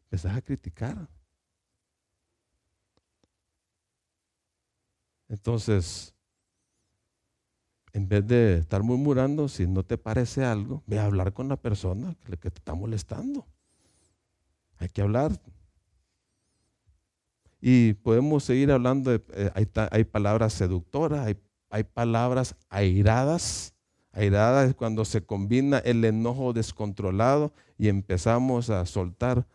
[0.06, 1.08] empezás a criticar.
[5.30, 6.14] Entonces,
[7.94, 11.56] en vez de estar murmurando, si no te parece algo, ve a hablar con la
[11.56, 13.48] persona que te está molestando.
[14.78, 15.32] Hay que hablar,
[17.68, 19.52] y podemos seguir hablando, eh,
[19.92, 21.36] hay, palabras seductoras,
[21.72, 23.74] hay, palabras airadas.
[24.12, 29.48] Airadas es cuando se combina el enojo descontrolado y empezamos a soltar,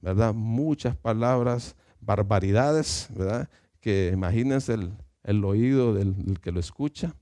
[0.00, 0.34] ¿verdad?
[0.34, 3.48] Muchas palabras, barbaridades, ¿verdad?
[3.78, 4.76] Que imagínense
[5.22, 7.14] el, oído del, que lo escucha.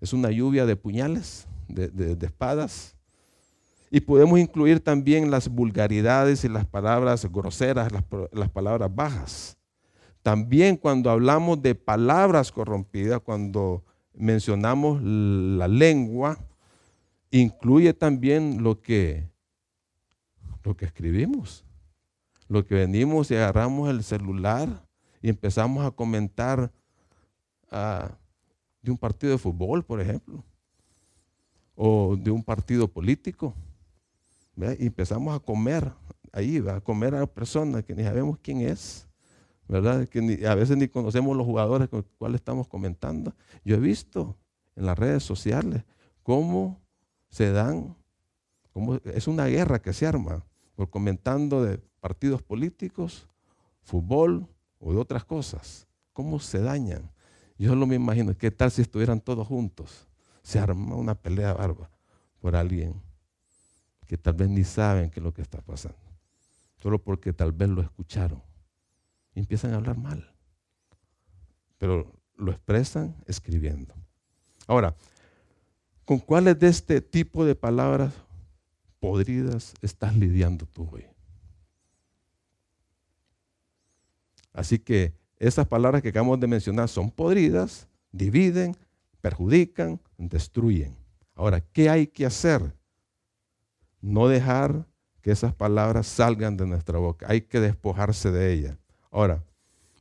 [0.00, 2.93] Es una lluvia de puñales, de espadas.
[3.94, 7.92] Y podemos incluir también las vulgaridades y las palabras groseras,
[8.32, 9.56] las, palabras bajas.
[10.20, 16.36] También cuando hablamos de palabras corrompidas, cuando mencionamos la lengua,
[17.30, 19.28] incluye también lo que,
[20.64, 21.64] lo que escribimos.
[22.48, 24.68] Lo que venimos y agarramos el celular
[25.22, 26.72] y empezamos a comentar
[27.70, 28.10] ah,
[28.82, 30.42] de un partido de fútbol, por ejemplo,
[31.76, 33.54] o de un partido político
[34.56, 35.92] y empezamos a comer
[36.32, 39.08] ahí, a comer a la persona que ni sabemos quién es,
[39.68, 40.08] ¿verdad?
[40.08, 43.34] Que a veces ni conocemos los jugadores con los cuales estamos comentando.
[43.64, 44.36] Yo he visto
[44.76, 45.84] en las redes sociales
[46.22, 46.80] cómo
[47.28, 47.96] se dan,
[48.72, 53.28] cómo es una guerra que se arma por comentando de partidos políticos,
[53.82, 57.10] fútbol o de otras cosas, cómo se dañan.
[57.58, 60.08] Yo no me imagino, ¿qué tal si estuvieran todos juntos?
[60.42, 61.90] Se arma una pelea barba
[62.40, 63.00] por alguien
[64.06, 65.98] que tal vez ni saben qué es lo que está pasando,
[66.76, 68.42] solo porque tal vez lo escucharon.
[69.34, 70.32] Empiezan a hablar mal,
[71.78, 73.94] pero lo expresan escribiendo.
[74.66, 74.94] Ahora,
[76.04, 78.12] ¿con cuáles de este tipo de palabras
[79.00, 81.06] podridas estás lidiando tú hoy?
[84.52, 88.76] Así que esas palabras que acabamos de mencionar son podridas, dividen,
[89.20, 90.96] perjudican, destruyen.
[91.34, 92.72] Ahora, ¿qué hay que hacer?
[94.04, 94.86] No dejar
[95.22, 97.26] que esas palabras salgan de nuestra boca.
[97.28, 98.76] Hay que despojarse de ellas.
[99.10, 99.42] Ahora,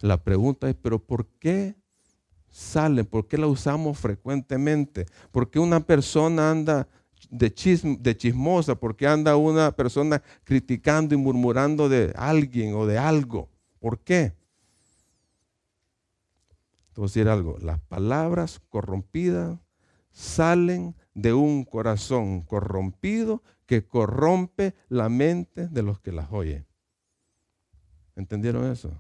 [0.01, 1.75] la pregunta es, ¿pero por qué
[2.49, 3.05] salen?
[3.05, 5.05] ¿Por qué la usamos frecuentemente?
[5.31, 6.89] ¿Por qué una persona anda
[7.29, 8.75] de, chismosa?
[8.75, 13.49] ¿Por qué anda una persona criticando y murmurando de alguien o de algo?
[13.79, 14.33] ¿Por qué?
[16.97, 19.57] Decir algo, las palabras corrompidas
[20.11, 23.41] salen de un corazón corrompido
[23.73, 26.63] que corrompe la mente de los que las oyen.
[28.15, 28.91] ¿Entendieron eso?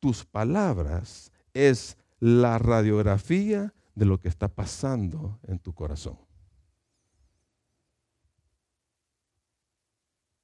[0.00, 6.18] Tus palabras es la radiografía de lo que está pasando en tu corazón.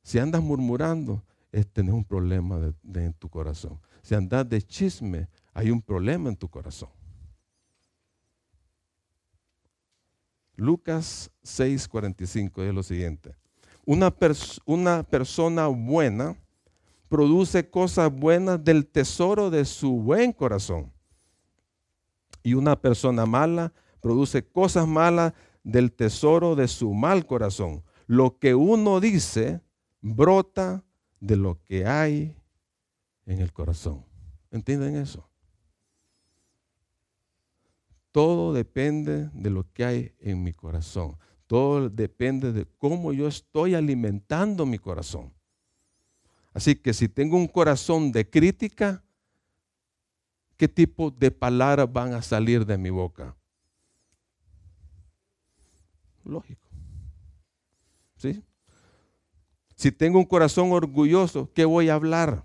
[0.05, 3.81] Si andas murmurando, es tener un problema en tu corazón.
[4.03, 6.91] Si andas de chisme, hay un problema en tu corazón.
[10.57, 13.37] Lucas 6:45 es lo siguiente.
[13.85, 14.13] Una,
[14.65, 16.37] una persona buena
[17.09, 20.93] produce cosas buenas del tesoro de su buen corazón.
[22.43, 25.33] Y una persona mala produce cosas malas
[25.63, 27.83] del tesoro de su mal corazón.
[28.07, 29.61] Lo que uno dice
[30.01, 30.85] brota
[31.21, 32.37] de lo que hay
[33.27, 34.05] en el corazón.
[34.51, 35.26] ¿Entienden eso?
[38.17, 41.19] Todo depende de lo que hay en mi corazón.
[41.47, 45.35] Todo depende de cómo yo estoy alimentando mi corazón.
[46.55, 49.05] Así que si tengo un corazón de crítica,
[50.57, 53.37] qué tipo de palabras van a salir de mi boca.
[56.25, 56.67] Lógico.
[58.17, 58.43] ¿Sí?
[59.75, 62.43] Si tengo un corazón orgulloso, ¿qué voy a hablar?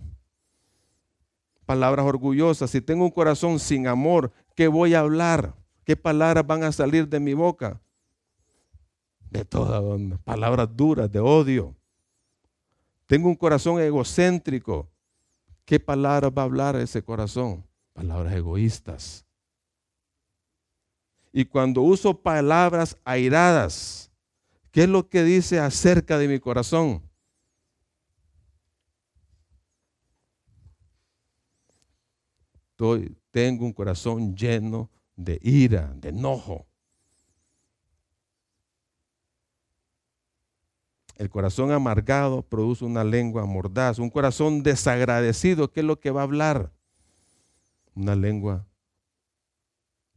[1.66, 2.70] Palabras orgullosas.
[2.72, 5.61] Si tengo un corazón sin amor, ¿qué voy a hablar?
[5.84, 7.82] ¿Qué palabras van a salir de mi boca?
[9.30, 9.82] De todas
[10.24, 11.76] palabras duras, de odio.
[13.06, 14.90] Tengo un corazón egocéntrico.
[15.66, 17.66] ¿Qué palabras va a hablar ese corazón?
[17.94, 19.26] Palabras egoístas.
[21.34, 24.12] Y cuando uso palabras airadas,
[24.72, 27.02] ¿qué es lo que dice acerca de mi corazón?
[33.30, 36.66] tengo un corazón lleno de ira, de enojo.
[41.18, 44.00] El corazón amargado produce una lengua mordaz.
[44.00, 46.72] Un corazón desagradecido, ¿qué es lo que va a hablar?
[47.94, 48.66] Una lengua,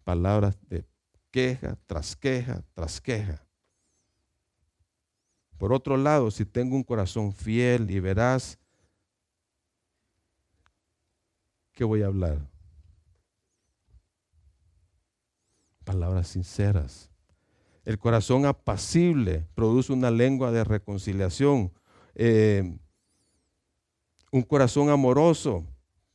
[0.02, 0.86] palabras de
[1.30, 3.44] queja tras queja tras queja.
[5.58, 8.58] Por otro lado, si tengo un corazón fiel y veraz,
[11.72, 12.53] ¿qué voy a hablar?
[15.84, 17.10] Palabras sinceras,
[17.84, 21.72] el corazón apacible produce una lengua de reconciliación.
[22.14, 22.78] Eh,
[24.32, 25.64] un corazón amoroso,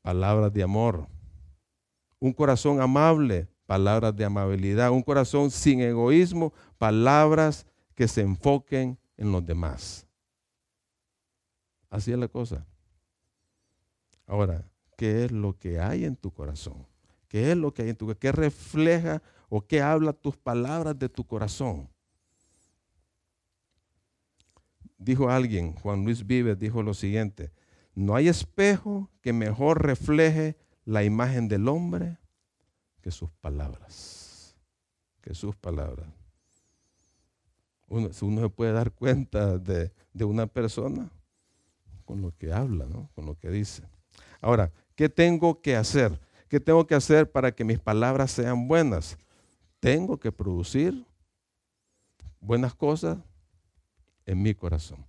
[0.01, 1.07] palabras de amor.
[2.19, 4.89] Un corazón amable, palabras de amabilidad.
[4.89, 10.07] Un corazón sin egoísmo, palabras que se enfoquen en los demás.
[11.89, 12.65] Así es la cosa.
[14.25, 14.63] Ahora,
[14.97, 16.85] ¿qué es lo que hay en tu corazón?
[17.29, 18.19] ¿Qué es lo que hay en tu corazón?
[18.19, 21.87] ¿Qué refleja o qué habla tus palabras de tu corazón?
[24.97, 27.53] Dijo alguien, Juan Luis Vives dijo lo siguiente,
[27.95, 32.17] no hay espejo que mejor refleje la imagen del hombre
[33.01, 34.55] que sus palabras,
[35.21, 36.07] que sus palabras.
[37.87, 41.09] Uno, uno se puede dar cuenta de, de una persona
[42.05, 43.09] con lo que habla, ¿no?
[43.13, 43.83] con lo que dice.
[44.41, 46.19] Ahora, ¿qué tengo que hacer?
[46.49, 49.17] ¿Qué tengo que hacer para que mis palabras sean buenas?
[49.79, 51.05] tengo que producir
[52.39, 53.17] buenas cosas
[54.25, 55.05] en mi corazón.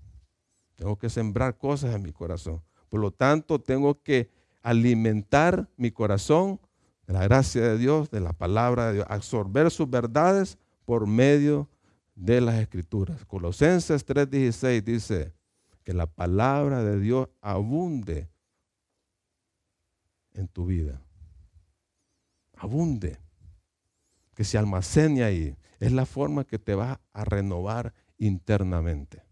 [0.77, 2.63] Tengo que sembrar cosas en mi corazón.
[2.89, 4.31] Por lo tanto, tengo que
[4.63, 6.61] alimentar mi corazón
[7.07, 11.69] de la gracia de Dios, de la palabra de Dios, absorber sus verdades por medio
[12.15, 13.25] de las escrituras.
[13.27, 15.35] Colosenses 3:16 dice
[15.85, 18.29] que la palabra de Dios abunde
[20.33, 21.03] en tu vida.
[22.61, 23.19] Abunde
[24.35, 25.57] que se almacene ahí.
[25.79, 29.23] Es la forma que te va a renovar internamente.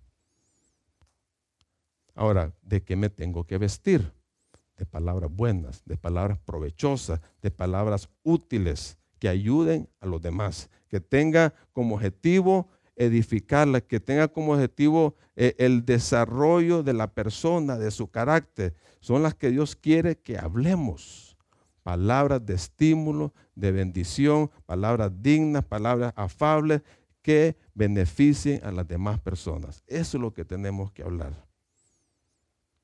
[2.14, 4.14] Ahora, ¿de qué me tengo que vestir?
[4.79, 10.99] De palabras buenas, de palabras provechosas, de palabras útiles que ayuden a los demás, que
[10.99, 17.91] tenga como objetivo edificarla, que tenga como objetivo eh, el desarrollo de la persona, de
[17.91, 18.74] su carácter.
[19.01, 21.28] Son las que Dios quiere que hablemos
[21.89, 26.82] palabras de estímulo, de bendición, palabras dignas, palabras afables
[27.22, 29.82] que beneficien a las demás personas.
[29.86, 31.32] Eso es lo que tenemos que hablar.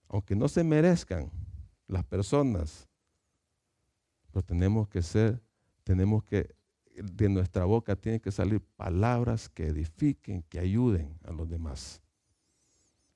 [0.09, 1.31] Aunque no se merezcan
[1.87, 2.89] las personas,
[4.33, 5.39] pero tenemos que ser,
[5.83, 6.55] tenemos que,
[6.95, 12.01] de nuestra boca tienen que salir palabras que edifiquen, que ayuden a los demás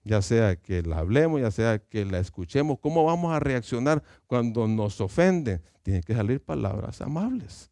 [0.09, 4.67] ya sea que la hablemos, ya sea que la escuchemos, ¿cómo vamos a reaccionar cuando
[4.67, 5.63] nos ofenden?
[5.83, 7.71] Tienen que salir palabras amables.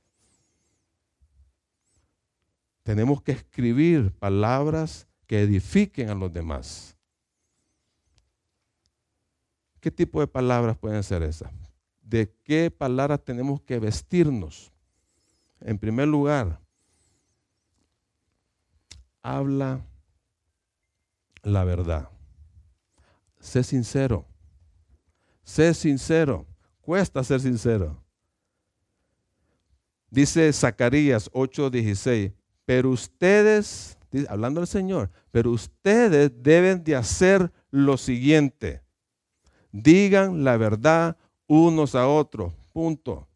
[2.82, 6.95] Tenemos que escribir palabras que edifiquen a los demás.
[9.80, 11.51] ¿Qué tipo de palabras pueden ser esas?
[12.03, 14.70] ¿De qué palabras tenemos que vestirnos?
[15.61, 16.61] En primer lugar,
[19.22, 19.80] habla
[21.43, 22.11] la verdad.
[23.47, 24.26] Sé sincero.
[25.44, 26.44] Sé sincero.
[26.80, 28.03] Cuesta ser sincero.
[30.11, 32.32] Dice Zacarías 8:16,
[32.64, 33.97] pero ustedes,
[34.28, 38.82] hablando del Señor, pero ustedes deben de hacer lo siguiente.
[39.70, 41.16] Digan la verdad
[41.47, 42.53] unos a otros.
[42.72, 43.28] Punto.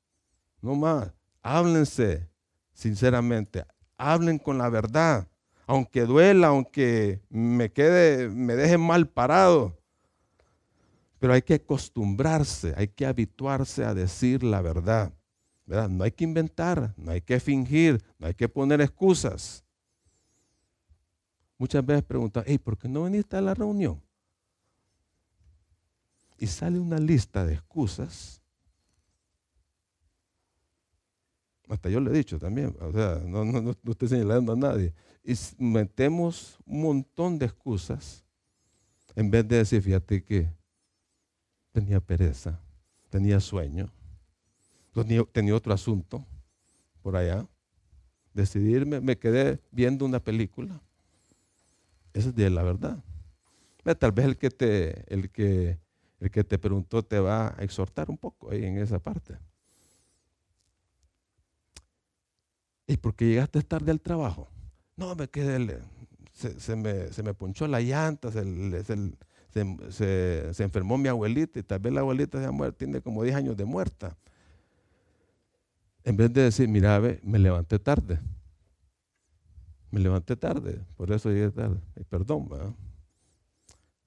[0.60, 1.12] No más.
[1.40, 2.28] Háblense
[2.72, 3.64] sinceramente.
[3.96, 5.28] Hablen con la verdad.
[5.68, 9.79] Aunque duela, aunque me quede, me deje mal parado.
[11.20, 15.12] Pero hay que acostumbrarse, hay que habituarse a decir la verdad.
[15.66, 15.88] ¿verdad?
[15.88, 19.64] No hay que inventar, no hay que fingir, no hay que poner excusas.
[21.58, 24.02] Muchas veces preguntan, hey, ¿por qué no viniste a la reunión?
[26.38, 28.40] Y sale una lista de excusas
[31.70, 34.92] Hasta yo le he dicho también, o sea, no, no, no estoy señalando a nadie.
[35.22, 38.24] Y metemos un montón de excusas
[39.14, 40.48] en vez de decir, fíjate que
[41.72, 42.60] tenía pereza,
[43.08, 43.90] tenía sueño,
[45.32, 46.24] tenía, otro asunto
[47.02, 47.46] por allá.
[48.32, 50.80] Decidirme, me quedé viendo una película.
[52.12, 53.02] Esa es de la verdad.
[53.98, 55.78] Tal vez el que te, el que,
[56.20, 59.36] el que te preguntó te va a exhortar un poco ahí en esa parte.
[62.86, 64.48] ¿Y por qué llegaste tarde al trabajo?
[64.96, 65.80] No, me quedé,
[66.32, 69.12] se, me, se me ponchó la llanta, se, se,
[69.54, 73.64] enfermó mi abuelita y tal vez la abuelita ya muerta, tiene como 10 años de
[73.64, 74.16] muerta.
[76.04, 78.20] En vez de decir, mira, me levanté tarde.
[79.90, 81.80] Me levanté tarde, por eso llegué tarde.
[82.08, 82.74] perdón, ¿verdad?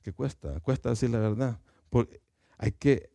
[0.01, 0.59] ¿Qué cuesta?
[0.61, 1.59] Cuesta decir la verdad.
[1.89, 2.21] Porque
[2.57, 3.11] hay que,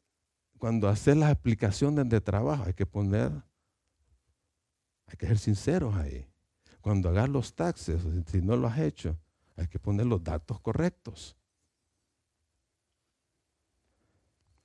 [0.59, 3.33] cuando haces las explicaciones de trabajo, hay que poner
[5.09, 6.27] hay que ser sinceros ahí.
[6.81, 9.17] Cuando hagas los taxes, si no lo has hecho,
[9.57, 11.37] hay que poner los datos correctos.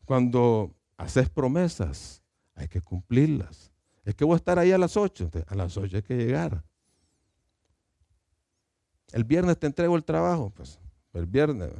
[0.05, 2.23] Cuando haces promesas,
[2.55, 3.71] hay que cumplirlas.
[4.05, 5.29] Es que voy a estar ahí a las 8.
[5.47, 6.63] A las 8 hay que llegar.
[9.11, 10.51] El viernes te entrego el trabajo.
[10.51, 10.79] Pues
[11.13, 11.71] el viernes.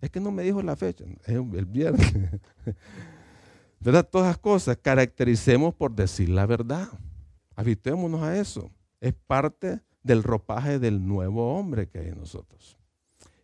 [0.00, 1.04] Es que no me dijo la fecha.
[1.24, 2.12] Es el viernes.
[3.80, 4.08] ¿Verdad?
[4.08, 6.88] Todas las cosas caractericemos por decir la verdad.
[7.56, 8.70] Habituémonos a eso.
[9.00, 12.76] Es parte del ropaje del nuevo hombre que hay en nosotros.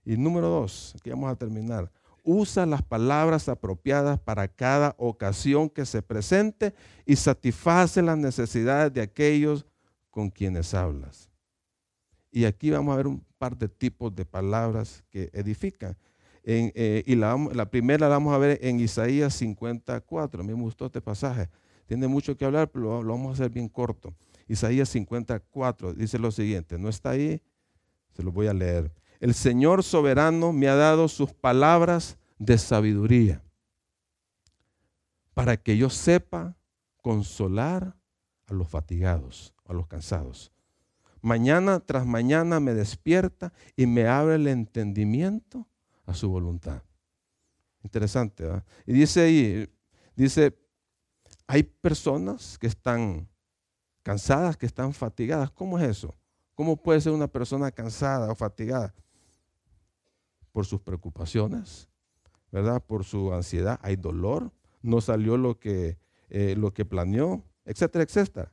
[0.04, 1.90] Y número dos, aquí vamos a terminar.
[2.30, 6.74] Usa las palabras apropiadas para cada ocasión que se presente
[7.06, 9.64] y satisface las necesidades de aquellos
[10.10, 11.30] con quienes hablas.
[12.30, 15.96] Y aquí vamos a ver un par de tipos de palabras que edifican.
[16.44, 20.42] Eh, y la, primera la vamos a ver en Isaías 54.
[20.42, 21.48] A mí me gustó este pasaje.
[21.86, 24.14] Tiene mucho que hablar, pero lo, vamos a hacer bien corto.
[24.46, 27.40] Isaías 54 dice lo siguiente, no está ahí,
[28.12, 28.92] se lo voy a leer.
[29.20, 33.42] El Señor soberano me ha dado sus palabras de sabiduría
[35.34, 36.56] para que yo sepa
[37.02, 37.96] consolar
[38.46, 40.52] a los fatigados, a los cansados.
[41.20, 45.66] Mañana tras mañana me despierta y me abre el entendimiento
[46.06, 46.82] a su voluntad.
[47.82, 48.64] Interesante, ¿verdad?
[48.86, 49.68] Y dice ahí,
[50.14, 50.56] dice,
[51.46, 53.28] hay personas que están
[54.02, 55.50] cansadas, que están fatigadas.
[55.50, 56.14] ¿Cómo es eso?
[56.54, 58.94] ¿Cómo puede ser una persona cansada o fatigada?
[60.58, 61.88] Por sus preocupaciones,
[62.50, 62.82] ¿verdad?
[62.84, 63.78] Por su ansiedad.
[63.80, 64.50] Hay dolor,
[64.82, 65.98] no salió lo que,
[66.30, 68.52] eh, lo que planeó, etcétera, etcétera.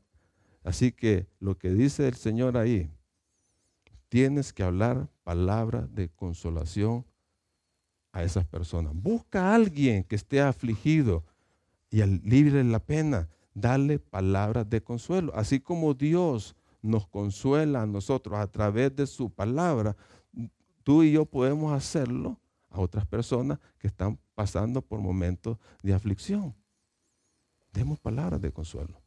[0.63, 2.91] Así que lo que dice el Señor ahí,
[4.07, 7.07] tienes que hablar palabras de consolación
[8.11, 8.93] a esas personas.
[8.93, 11.23] Busca a alguien que esté afligido,
[11.89, 15.31] y al libre la pena, darle palabras de consuelo.
[15.33, 19.97] Así como Dios nos consuela a nosotros a través de su palabra,
[20.85, 26.55] tú y yo podemos hacerlo a otras personas que están pasando por momentos de aflicción.
[27.73, 29.01] Demos palabras de consuelo.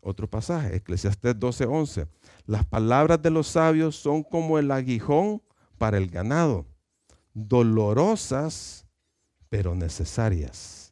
[0.00, 2.08] Otro pasaje, Eclesiastés 12:11.
[2.44, 5.40] Las palabras de los sabios son como el aguijón
[5.78, 6.66] para el ganado,
[7.32, 8.86] dolorosas
[9.48, 10.84] pero necesarias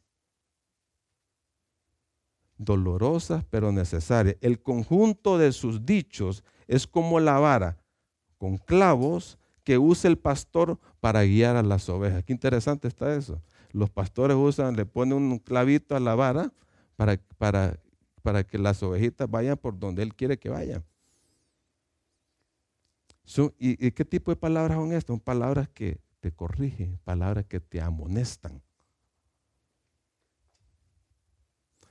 [2.57, 4.37] dolorosas pero necesarias.
[4.39, 7.82] El conjunto de sus dichos es como la vara
[8.43, 12.25] con clavos que usa el pastor para guiar a las ovejas.
[12.25, 13.41] Qué interesante está eso.
[13.71, 16.51] Los pastores usan, le ponen un clavito a la vara
[16.97, 17.79] para, para,
[18.21, 20.83] para que las ovejitas vayan por donde él quiere que vayan.
[23.57, 25.05] ¿y, ¿Y qué tipo de palabras son estas?
[25.05, 28.61] Son palabras que te corrigen, palabras que te amonestan.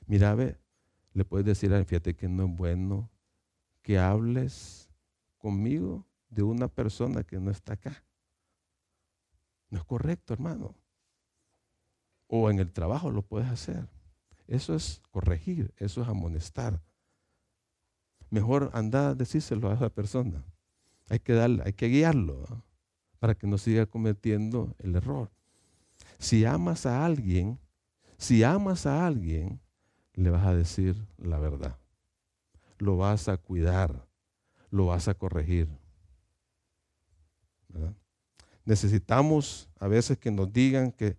[0.04, 0.58] Mira, ve,
[1.14, 3.08] le puedes decir a fíjate que no es bueno
[3.80, 4.90] que hables
[5.38, 8.04] conmigo de una persona que no está acá.
[9.68, 10.74] No es correcto, hermano.
[12.26, 13.88] O en el trabajo lo puedes hacer.
[14.46, 16.82] Eso es corregir, eso es amonestar.
[18.30, 20.42] Mejor anda a decírselo a esa persona.
[21.10, 22.64] Hay que darle, hay que guiarlo
[23.18, 25.30] para que no siga cometiendo el error.
[26.18, 27.58] Si amas a alguien,
[28.16, 29.60] si amas a alguien,
[30.14, 31.78] le vas a decir la verdad.
[32.78, 34.06] Lo vas a cuidar,
[34.70, 35.81] lo vas a corregir.
[38.64, 41.16] Necesitamos a veces que nos digan que,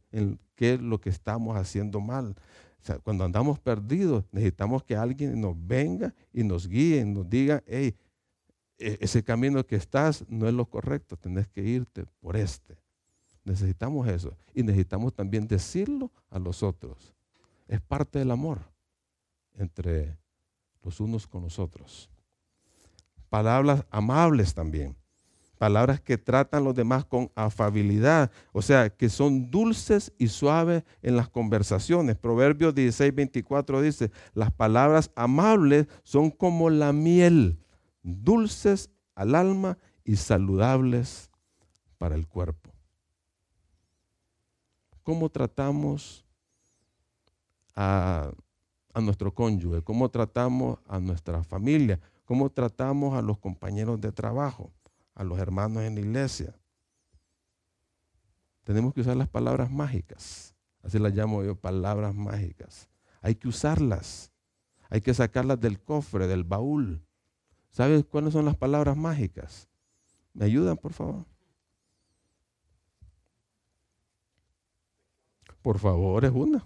[0.56, 2.36] qué es lo que estamos haciendo mal.
[3.04, 7.96] cuando andamos perdidos, necesitamos que alguien nos venga y nos guíe, nos diga, hey,
[8.78, 12.78] e, ese camino que estás no es lo correcto, tenés que irte por este.
[13.44, 14.38] Necesitamos eso.
[14.54, 17.14] Y necesitamos también decirlo a los otros.
[17.68, 18.60] Es parte del amor
[19.56, 20.18] entre,
[20.84, 22.10] los unos con los otros.
[23.30, 24.96] Palabras amables también.
[25.58, 28.32] Palabras que tratan los demás con afabilidad.
[28.52, 32.18] O sea, que son dulces y suaves en las conversaciones.
[32.18, 37.60] Proverbios 16, 24 dice, las palabras amables son como la miel,
[38.02, 41.32] dulces al alma y saludables
[41.98, 42.72] para el cuerpo.
[45.04, 46.26] ¿Cómo tratamos
[47.76, 48.32] a,
[48.94, 49.82] a nuestro cónyuge?
[49.82, 52.00] ¿Cómo tratamos a nuestra familia?
[52.26, 54.72] ¿Cómo tratamos a los compañeros de trabajo?
[55.16, 56.56] A los hermanos en la iglesia.
[58.64, 60.56] Tenemos que usar las palabras mágicas.
[60.82, 62.90] Así las llamo yo, palabras mágicas.
[63.22, 64.32] Hay que usarlas.
[64.90, 67.06] Hay que sacarlas del cofre, del baúl.
[67.70, 69.68] ¿Sabes cuáles son las palabras mágicas?
[70.34, 71.26] ¿Me ayudan, por favor?
[75.62, 76.66] Por favor, es una.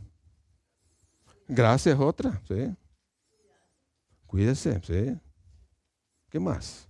[1.48, 2.76] Gracias, otra, sí.
[4.26, 5.18] Cuídese, sí.
[6.30, 6.87] ¿Qué más?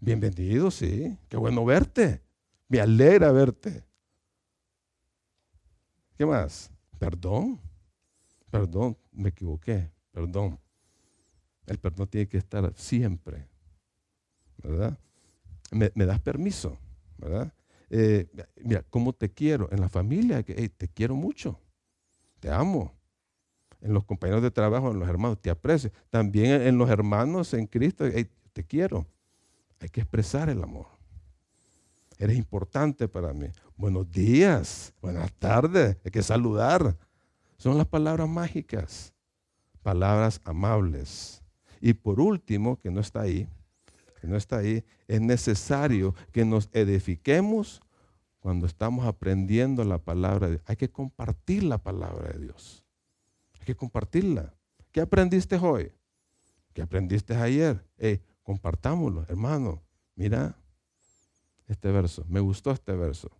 [0.00, 1.18] Bienvenido, sí.
[1.28, 2.22] Qué bueno verte.
[2.68, 3.84] Me alegra verte.
[6.16, 6.70] ¿Qué más?
[6.98, 7.60] Perdón.
[8.50, 9.90] Perdón, me equivoqué.
[10.12, 10.58] Perdón.
[11.66, 13.46] El perdón tiene que estar siempre.
[14.62, 14.98] ¿Verdad?
[15.70, 16.78] Me, das permiso.
[17.18, 17.52] ¿Verdad?
[17.90, 18.28] Eh,
[18.62, 19.68] mira, ¿cómo te quiero?
[19.72, 21.60] En la familia, te quiero mucho.
[22.40, 22.98] Te amo
[23.80, 25.90] en los compañeros de trabajo, en los hermanos, te aprecio.
[26.10, 28.04] También en los hermanos en Cristo,
[28.52, 29.06] te quiero.
[29.80, 30.86] Hay que expresar el amor.
[32.18, 33.48] Eres importante para mí.
[33.76, 36.96] Buenos días, buenas tardes, hay que saludar.
[37.58, 39.12] Son las palabras mágicas,
[39.82, 41.42] palabras amables.
[41.80, 43.48] Y por último, que no está ahí,
[44.20, 47.80] que no está ahí, es necesario que nos edifiquemos
[48.40, 50.64] cuando estamos aprendiendo la palabra de Dios.
[50.66, 52.84] Hay que compartir la palabra de Dios
[53.68, 54.54] que compartirla.
[54.90, 55.92] ¿Qué aprendiste hoy?
[56.72, 57.84] ¿Qué aprendiste ayer?
[58.48, 59.82] Compartámoslo, hermano.
[60.14, 60.56] Mira
[61.66, 62.24] este verso.
[62.30, 63.30] Me gustó este verso.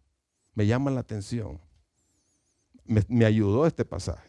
[0.53, 1.59] Me llama la atención.
[2.85, 4.29] Me, ayudó este pasaje.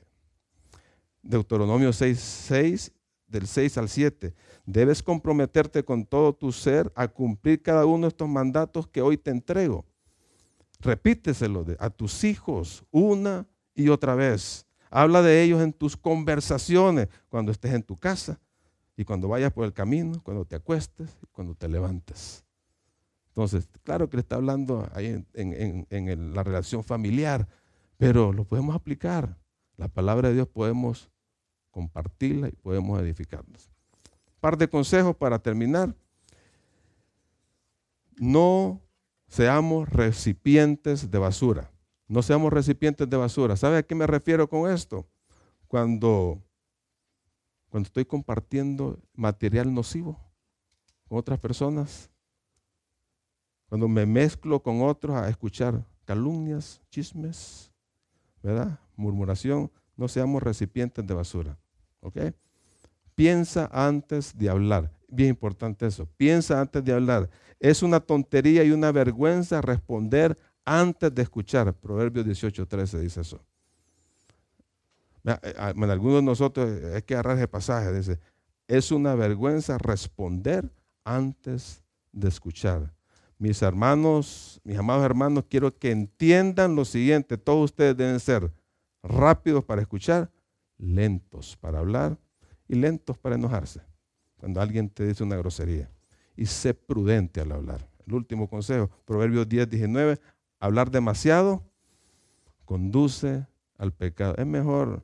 [1.21, 2.93] Deuteronomio 6, 6,
[3.27, 4.34] del 6 al 7.
[4.65, 9.17] Debes comprometerte con todo tu ser a cumplir cada uno de estos mandatos que hoy
[9.17, 9.84] te entrego.
[10.80, 14.65] Repíteselo a tus hijos una y otra vez.
[14.89, 18.39] Habla de ellos en tus conversaciones, cuando estés en tu casa
[19.00, 22.43] y cuando vayas por el camino, cuando te acuestes y cuando te levantes.
[23.30, 27.47] Entonces, claro que le está hablando ahí en, la relación familiar,
[27.95, 29.38] pero lo podemos aplicar.
[29.78, 31.10] La palabra de Dios podemos
[31.72, 33.70] compartirla y podemos edificarnos.
[34.41, 35.95] Par de consejos para terminar.
[38.18, 38.82] No
[39.30, 41.72] seamos recipientes de basura.
[42.10, 43.56] No seamos recipientes de basura.
[43.56, 45.08] ¿Sabe a qué me refiero con esto?
[45.70, 46.43] Cuando,
[47.70, 50.20] cuando estoy compartiendo material nocivo
[51.07, 52.09] con otras personas,
[53.67, 57.72] cuando me mezclo con otros a escuchar calumnias, chismes,
[58.41, 58.80] ¿verdad?
[58.95, 61.57] Murmuración, no seamos recipientes de basura.
[62.01, 62.17] ¿Ok?
[63.13, 64.91] Piensa antes de hablar.
[65.07, 66.07] Bien importante eso.
[66.17, 67.30] Piensa antes de hablar.
[67.59, 71.74] Es una tontería y una vergüenza responder antes de escuchar.
[71.74, 73.43] Proverbios 18, 13 dice eso.
[75.26, 77.93] Eh, ah, en algunos de nosotros eh, hay que agarrar ese pasaje.
[77.93, 78.20] Dice,
[78.67, 80.72] es una vergüenza responder
[81.03, 82.93] antes de escuchar.
[83.38, 87.38] Mis hermanos, mis amados hermanos, quiero que entiendan lo siguiente.
[87.38, 88.51] Todos ustedes deben ser
[89.01, 90.30] rápidos para escuchar,
[90.78, 92.17] lentos para hablar
[92.67, 93.82] y lentos para enojarse.
[94.38, 95.89] Cuando alguien te dice una grosería.
[96.36, 97.88] Y sé prudente al hablar.
[98.05, 100.20] El último consejo, Proverbios 10, 19
[100.59, 101.63] hablar demasiado
[102.65, 103.47] conduce
[103.78, 104.36] al pecado.
[104.38, 105.03] Es mejor,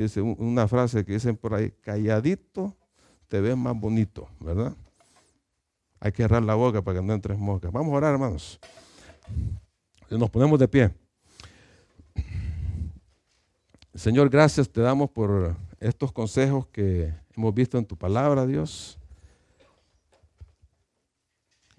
[0.00, 2.76] dice una frase que dicen por ahí, calladito
[3.28, 4.76] te ves más bonito, ¿verdad?
[6.00, 7.72] Hay que cerrar la boca para que no entres moscas.
[7.72, 8.60] Vamos a orar, hermanos.
[10.10, 10.94] Nos ponemos de pie.
[13.94, 18.98] Señor, gracias te damos por estos consejos que hemos visto en tu palabra, Dios.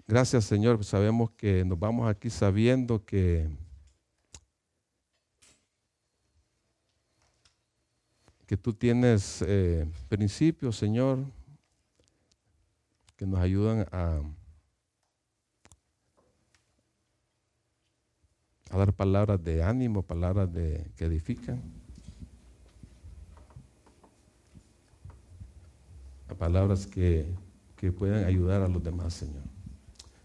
[0.08, 3.48] Gracias Señor, sabemos que nos vamos aquí sabiendo que,
[8.46, 11.18] que tú tienes eh, principios, Señor,
[13.16, 14.20] que nos ayudan a,
[18.70, 21.60] a dar palabras de ánimo, palabras de, que edifican.
[26.28, 27.26] A palabras que,
[27.76, 29.42] que puedan ayudar a los demás, Señor.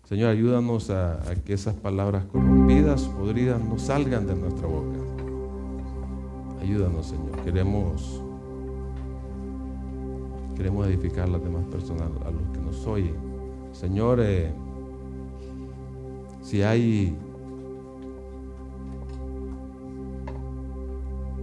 [0.07, 5.30] Señor, ayúdanos a, que esas palabras corrompidas, podridas, no salgan de nuestra boca.
[6.61, 7.35] Ayúdanos, Señor.
[7.43, 8.21] Queremos
[10.55, 13.15] queremos edificar a las demás personas, a los que nos oyen.
[13.71, 14.51] Señor, eh,
[16.43, 17.17] si hay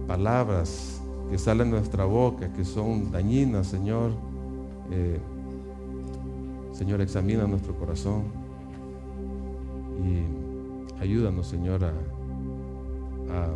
[0.07, 4.11] palabras que salen de nuestra boca que son dañinas, Señor,
[4.89, 5.19] eh,
[6.71, 8.23] Señor, examina nuestro corazón
[10.01, 13.49] y ayúdanos, Señor, a, a,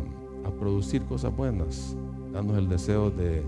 [0.50, 1.96] producir cosas buenas.
[2.32, 3.42] Danos el deseo de,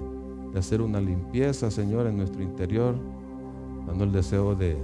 [0.56, 2.94] hacer una limpieza, Señor, en nuestro interior.
[3.86, 4.76] Danos el deseo de,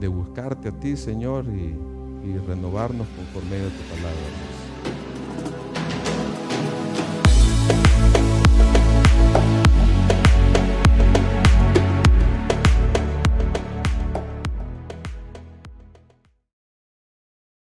[0.00, 3.06] de, buscarte a ti, Señor, y, y renovarnos
[3.48, 4.53] medio de tu palabra.